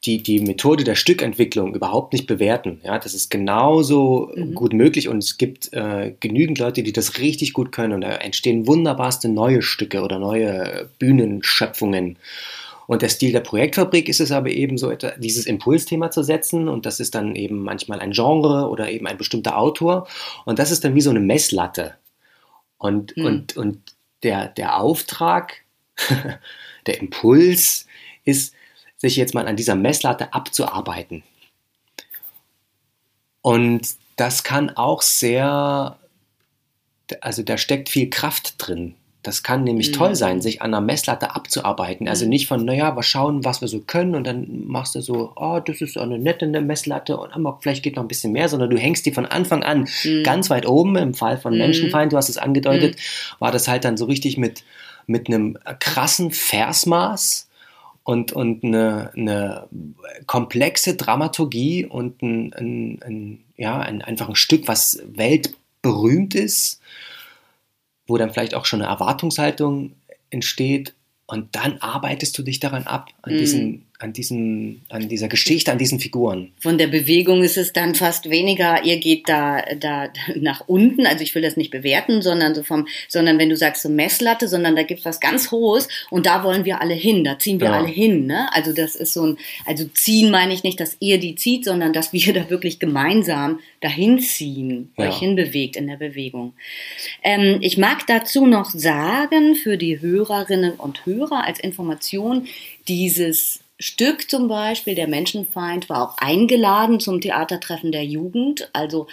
die, 0.06 0.22
die 0.22 0.40
Methode 0.40 0.84
der 0.84 0.96
Stückentwicklung 0.96 1.76
überhaupt 1.76 2.14
nicht 2.14 2.28
bewerten. 2.28 2.82
Ja, 2.84 3.00
das 3.00 3.14
ist 3.14 3.30
genauso 3.30 4.32
mhm. 4.36 4.54
gut 4.54 4.74
möglich 4.74 5.08
und 5.08 5.20
es 5.20 5.38
gibt 5.38 5.72
äh, 5.74 6.14
genügend 6.20 6.60
Leute, 6.60 6.84
die 6.84 6.94
das 6.94 7.20
richtig 7.20 7.54
gut 7.54 7.72
können 7.72 7.94
und 7.94 8.02
da 8.02 8.12
entstehen 8.16 8.68
wunderbarste 8.68 9.30
neue 9.30 9.62
Stücke 9.62 10.02
oder 10.02 10.20
neue 10.20 10.90
Bühnenschöpfungen. 11.00 12.18
Und 12.86 13.02
der 13.02 13.08
Stil 13.08 13.32
der 13.32 13.40
Projektfabrik 13.40 14.10
ist 14.10 14.20
es 14.20 14.34
aber 14.34 14.50
eben 14.50 14.78
so, 14.78 14.92
dieses 15.18 15.46
Impulsthema 15.46 16.12
zu 16.12 16.22
setzen 16.22 16.68
und 16.68 16.86
das 16.86 17.00
ist 17.00 17.16
dann 17.16 17.36
eben 17.36 17.64
manchmal 17.64 18.02
ein 18.02 18.12
Genre 18.12 18.70
oder 18.70 18.92
eben 18.92 19.08
ein 19.08 19.18
bestimmter 19.18 19.58
Autor 19.58 20.08
und 20.44 20.60
das 20.60 20.70
ist 20.70 20.84
dann 20.84 20.94
wie 20.94 21.02
so 21.02 21.10
eine 21.10 21.22
Messlatte. 21.22 21.94
Und, 22.84 23.16
mhm. 23.16 23.26
und, 23.26 23.56
und 23.56 23.96
der, 24.24 24.50
der 24.50 24.78
Auftrag, 24.78 25.62
der 26.86 27.00
Impuls 27.00 27.88
ist, 28.26 28.54
sich 28.98 29.16
jetzt 29.16 29.34
mal 29.34 29.48
an 29.48 29.56
dieser 29.56 29.76
Messlatte 29.76 30.34
abzuarbeiten. 30.34 31.24
Und 33.42 33.88
das 34.18 34.44
kann 34.44 34.70
auch 34.72 35.02
sehr, 35.02 35.98
also 37.22 37.42
da 37.42 37.58
steckt 37.58 37.88
viel 37.88 38.10
Kraft 38.10 38.56
drin. 38.58 38.96
Das 39.24 39.42
kann 39.42 39.64
nämlich 39.64 39.90
mhm. 39.90 39.94
toll 39.94 40.16
sein, 40.16 40.42
sich 40.42 40.62
an 40.62 40.74
einer 40.74 40.82
Messlatte 40.82 41.34
abzuarbeiten. 41.34 42.10
Also 42.10 42.26
mhm. 42.26 42.30
nicht 42.30 42.48
von, 42.48 42.66
naja, 42.66 42.92
mal 42.92 43.04
schauen, 43.04 43.46
was 43.46 43.62
wir 43.62 43.70
so 43.70 43.80
können 43.80 44.16
und 44.16 44.28
dann 44.28 44.68
machst 44.68 44.96
du 44.96 45.02
so, 45.02 45.32
oh, 45.38 45.60
das 45.66 45.80
ist 45.82 45.98
eine 45.98 46.20
nette 46.20 46.46
Messlatte 46.46 47.18
und 47.18 47.32
aber 47.34 47.58
vielleicht 47.62 47.84
geht 47.84 47.96
noch 47.96 48.04
ein 48.04 48.10
bisschen 48.10 48.34
mehr, 48.34 48.50
sondern 48.50 48.70
du 48.70 48.78
hängst 48.78 49.06
die 49.06 49.14
von 49.14 49.26
Anfang 49.26 49.64
an 49.64 49.88
mhm. 50.04 50.24
ganz 50.24 50.50
weit 50.50 50.68
oben. 50.68 50.98
Im 50.98 51.14
Fall 51.14 51.38
von 51.38 51.54
mhm. 51.54 51.60
Menschenfeind, 51.60 52.12
du 52.12 52.18
hast 52.18 52.30
es 52.30 52.38
angedeutet, 52.38 52.96
mhm. 52.96 53.36
war 53.40 53.52
das 53.52 53.68
halt 53.68 53.86
dann 53.86 53.96
so 53.98 54.06
richtig 54.06 54.38
mit, 54.38 54.64
mit 55.08 55.28
einem 55.28 55.58
krassen 55.80 56.32
Versmaß 56.32 57.48
und, 58.04 58.34
und 58.34 58.64
eine, 58.66 59.12
eine 59.16 59.68
komplexe 60.28 60.96
Dramaturgie 60.96 61.86
und 61.86 62.22
ein, 62.22 62.54
ein, 62.54 63.00
ein, 63.02 63.44
ja, 63.56 63.80
ein, 63.80 64.02
einfach 64.02 64.28
ein 64.28 64.36
Stück, 64.36 64.68
was 64.68 65.02
weltberühmt 65.06 66.36
ist, 66.36 66.82
wo 68.08 68.18
dann 68.18 68.32
vielleicht 68.32 68.54
auch 68.54 68.66
schon 68.66 68.82
eine 68.82 68.92
Erwartungshaltung 68.92 69.96
entsteht 70.30 70.94
und 71.26 71.56
dann 71.56 71.78
arbeitest 71.80 72.38
du 72.38 72.44
dich 72.44 72.60
daran 72.60 72.84
ab, 72.84 73.10
an, 73.22 73.36
mm. 73.36 73.38
diesen, 73.38 73.86
an, 74.04 74.12
diesem, 74.12 74.82
an 74.90 75.08
dieser 75.08 75.30
Geschichte, 75.30 75.72
an 75.72 75.78
diesen 75.78 76.00
Figuren. 76.00 76.52
Von 76.60 76.78
der 76.78 76.88
Bewegung 76.88 77.42
ist 77.42 77.58
es 77.58 77.72
dann 77.72 77.96
fast 77.96 78.30
weniger, 78.30 78.84
ihr 78.84 78.98
geht 78.98 79.30
da, 79.30 79.62
da 79.80 80.10
nach 80.36 80.68
unten, 80.68 81.08
also 81.08 81.24
ich 81.24 81.34
will 81.34 81.42
das 81.42 81.56
nicht 81.56 81.72
bewerten, 81.72 82.22
sondern 82.22 82.54
so 82.54 82.64
vom, 82.64 82.86
sondern 83.08 83.40
wenn 83.40 83.50
du 83.50 83.56
sagst 83.56 83.82
so 83.82 83.88
Messlatte, 83.88 84.50
sondern 84.50 84.76
da 84.76 84.84
gibt 84.84 85.00
es 85.00 85.06
was 85.06 85.22
ganz 85.22 85.52
Hohes 85.52 85.88
und 86.10 86.26
da 86.26 86.44
wollen 86.44 86.66
wir 86.66 86.82
alle 86.82 86.94
hin, 86.94 87.24
da 87.24 87.40
ziehen 87.40 87.62
wir 87.62 87.68
ja. 87.68 87.80
alle 87.80 87.88
hin. 87.88 88.28
Ne? 88.28 88.54
Also 88.54 88.74
das 88.74 88.98
ist 88.98 89.14
so 89.14 89.26
ein, 89.26 89.38
also 89.66 89.86
ziehen 89.86 90.30
meine 90.32 90.54
ich 90.54 90.64
nicht, 90.64 90.82
dass 90.82 90.98
ihr 91.00 91.18
die 91.18 91.36
zieht, 91.36 91.64
sondern 91.64 91.94
dass 91.94 92.12
wir 92.12 92.34
da 92.34 92.50
wirklich 92.50 92.80
gemeinsam 92.80 93.60
dahin 93.80 94.20
ziehen, 94.20 94.92
ja. 94.98 95.08
euch 95.08 95.18
hinbewegt 95.18 95.78
in 95.78 95.88
der 95.88 95.98
Bewegung. 95.98 96.54
Ähm, 97.24 97.60
ich 97.62 97.78
mag 97.78 98.06
dazu 98.08 98.46
noch 98.46 98.70
sagen, 98.70 99.56
für 99.56 99.78
die 99.78 100.02
Hörerinnen 100.02 100.74
und 100.74 101.06
Hörer 101.06 101.46
als 101.46 101.62
Information, 101.62 102.48
dieses 102.90 103.63
Stück 103.84 104.30
zum 104.30 104.48
Beispiel, 104.48 104.96
der 104.96 105.10
Menschenfeind, 105.10 105.90
war 105.90 106.08
auch 106.08 106.18
eingeladen 106.18 107.02
zum 107.02 107.20
Theatertreffen 107.20 107.92
der 107.92 108.06
Jugend. 108.06 108.70
Also 108.72 109.08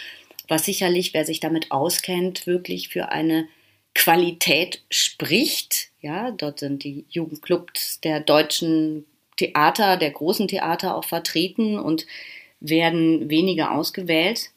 was 0.47 0.65
sicherlich, 0.65 1.13
wer 1.13 1.25
sich 1.25 1.41
damit 1.41 1.73
auskennt, 1.73 2.47
wirklich 2.47 2.89
für 2.89 3.09
eine 3.09 3.49
Qualität 3.97 4.85
spricht. 4.89 5.89
Ja, 6.01 6.31
dort 6.31 6.61
sind 6.61 6.85
die 6.85 7.05
Jugendclubs 7.11 8.01
der 8.01 8.21
deutschen 8.21 9.07
Theater, 9.37 9.97
der 9.97 10.13
großen 10.13 10.47
Theater 10.47 10.97
auch 10.97 11.05
vertreten 11.05 11.77
und 11.77 12.07
werden 12.61 13.29
weniger 13.29 13.73
ausgewählt. 13.73 14.51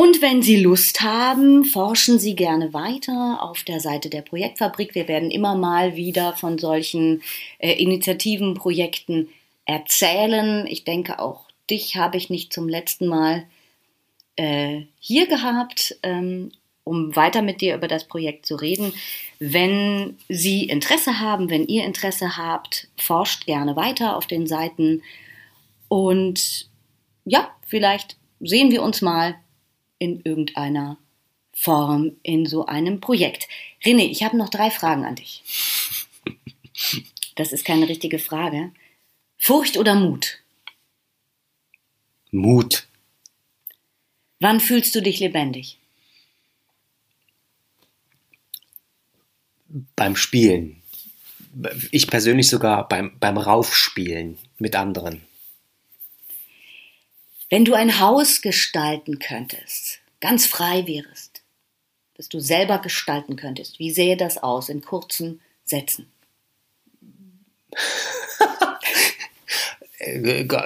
Und 0.00 0.22
wenn 0.22 0.40
Sie 0.40 0.56
Lust 0.56 1.02
haben, 1.02 1.62
forschen 1.62 2.18
Sie 2.18 2.34
gerne 2.34 2.72
weiter 2.72 3.40
auf 3.42 3.64
der 3.64 3.80
Seite 3.80 4.08
der 4.08 4.22
Projektfabrik. 4.22 4.94
Wir 4.94 5.08
werden 5.08 5.30
immer 5.30 5.56
mal 5.56 5.94
wieder 5.94 6.32
von 6.32 6.56
solchen 6.56 7.22
äh, 7.58 7.72
Initiativen, 7.72 8.54
Projekten 8.54 9.28
erzählen. 9.66 10.66
Ich 10.66 10.84
denke, 10.84 11.18
auch 11.18 11.44
dich 11.68 11.96
habe 11.96 12.16
ich 12.16 12.30
nicht 12.30 12.50
zum 12.50 12.66
letzten 12.66 13.08
Mal 13.08 13.44
äh, 14.36 14.84
hier 15.00 15.26
gehabt, 15.26 15.98
ähm, 16.02 16.50
um 16.82 17.14
weiter 17.14 17.42
mit 17.42 17.60
dir 17.60 17.74
über 17.74 17.86
das 17.86 18.04
Projekt 18.04 18.46
zu 18.46 18.56
reden. 18.56 18.94
Wenn 19.38 20.16
Sie 20.30 20.64
Interesse 20.64 21.20
haben, 21.20 21.50
wenn 21.50 21.66
ihr 21.66 21.84
Interesse 21.84 22.38
habt, 22.38 22.88
forscht 22.96 23.44
gerne 23.44 23.76
weiter 23.76 24.16
auf 24.16 24.26
den 24.26 24.46
Seiten. 24.46 25.02
Und 25.88 26.70
ja, 27.26 27.50
vielleicht 27.66 28.16
sehen 28.40 28.70
wir 28.70 28.82
uns 28.82 29.02
mal 29.02 29.36
in 30.00 30.22
irgendeiner 30.24 30.98
Form 31.52 32.16
in 32.22 32.46
so 32.46 32.66
einem 32.66 33.00
Projekt. 33.00 33.46
René, 33.84 34.08
ich 34.10 34.24
habe 34.24 34.36
noch 34.36 34.48
drei 34.48 34.70
Fragen 34.70 35.04
an 35.04 35.14
dich. 35.14 35.44
Das 37.36 37.52
ist 37.52 37.64
keine 37.64 37.88
richtige 37.88 38.18
Frage. 38.18 38.72
Furcht 39.38 39.76
oder 39.76 39.94
Mut? 39.94 40.38
Mut. 42.30 42.86
Wann 44.40 44.60
fühlst 44.60 44.94
du 44.94 45.02
dich 45.02 45.20
lebendig? 45.20 45.78
Beim 49.96 50.16
Spielen. 50.16 50.82
Ich 51.90 52.06
persönlich 52.06 52.48
sogar 52.48 52.88
beim, 52.88 53.18
beim 53.18 53.36
Raufspielen 53.36 54.38
mit 54.58 54.76
anderen. 54.76 55.22
Wenn 57.50 57.64
du 57.64 57.74
ein 57.74 57.98
Haus 57.98 58.40
gestalten 58.42 59.18
könntest, 59.18 59.98
ganz 60.20 60.46
frei 60.46 60.86
wärst, 60.86 61.42
dass 62.14 62.28
du 62.28 62.38
selber 62.38 62.78
gestalten 62.78 63.34
könntest, 63.34 63.80
wie 63.80 63.90
sähe 63.90 64.16
das 64.16 64.38
aus 64.38 64.68
in 64.68 64.82
kurzen 64.82 65.40
Sätzen? 65.64 66.12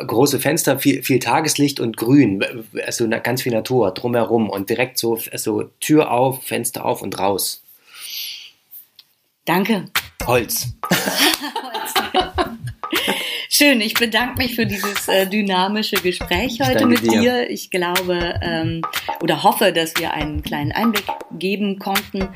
große 0.07 0.39
Fenster, 0.41 0.79
viel, 0.79 1.03
viel, 1.03 1.21
Tageslicht 1.21 1.81
und 1.81 1.97
Grün, 1.97 2.45
also 2.87 3.09
ganz 3.09 3.41
viel 3.43 3.53
Natur 3.53 3.93
drumherum 3.93 4.51
und 4.51 4.69
direkt 4.69 4.99
so 4.99 5.19
also 5.33 5.65
Tür 5.81 6.11
auf, 6.11 6.45
Fenster 6.45 6.85
auf 6.85 7.01
und 7.01 7.19
raus. 7.19 7.63
Danke. 9.47 9.87
Holz. 10.27 10.69
Schön, 13.57 13.81
ich 13.81 13.95
bedanke 13.95 14.39
mich 14.39 14.57
für 14.57 14.67
dieses 14.67 15.07
äh, 15.07 15.29
dynamische 15.29 15.95
Gespräch 15.95 16.59
heute 16.61 16.87
mit 16.87 17.05
dir. 17.05 17.21
dir. 17.21 17.51
Ich 17.51 17.71
glaube 17.71 18.41
ähm, 18.43 18.83
oder 19.23 19.45
hoffe, 19.45 19.71
dass 19.73 19.95
wir 19.97 20.13
einen 20.13 20.43
kleinen 20.43 20.73
Einblick 20.73 21.05
geben 21.39 21.79
konnten 21.79 22.29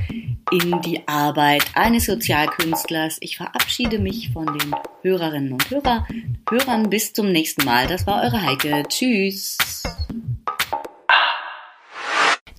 in 0.53 0.81
die 0.83 1.09
Arbeit 1.09 1.65
eines 1.75 2.07
Sozialkünstlers. 2.07 3.17
Ich 3.19 3.37
verabschiede 3.37 3.99
mich 3.99 4.31
von 4.33 4.47
den 4.47 4.73
Hörerinnen 5.03 5.55
und 5.55 5.69
Hörer, 5.69 6.07
Hörern 6.49 6.89
bis 6.89 7.13
zum 7.13 7.33
nächsten 7.33 7.65
Mal. 7.65 7.89
Das 7.89 8.07
war 8.07 8.23
eure 8.23 8.41
Heike. 8.41 8.85
Tschüss. 8.89 9.59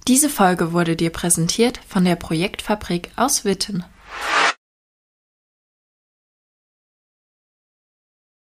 Diese 0.09 0.27
Folge 0.27 0.73
wurde 0.73 0.97
dir 0.97 1.11
präsentiert 1.11 1.79
von 1.87 2.03
der 2.03 2.17
Projektfabrik 2.17 3.09
aus 3.15 3.45
Witten. 3.45 3.85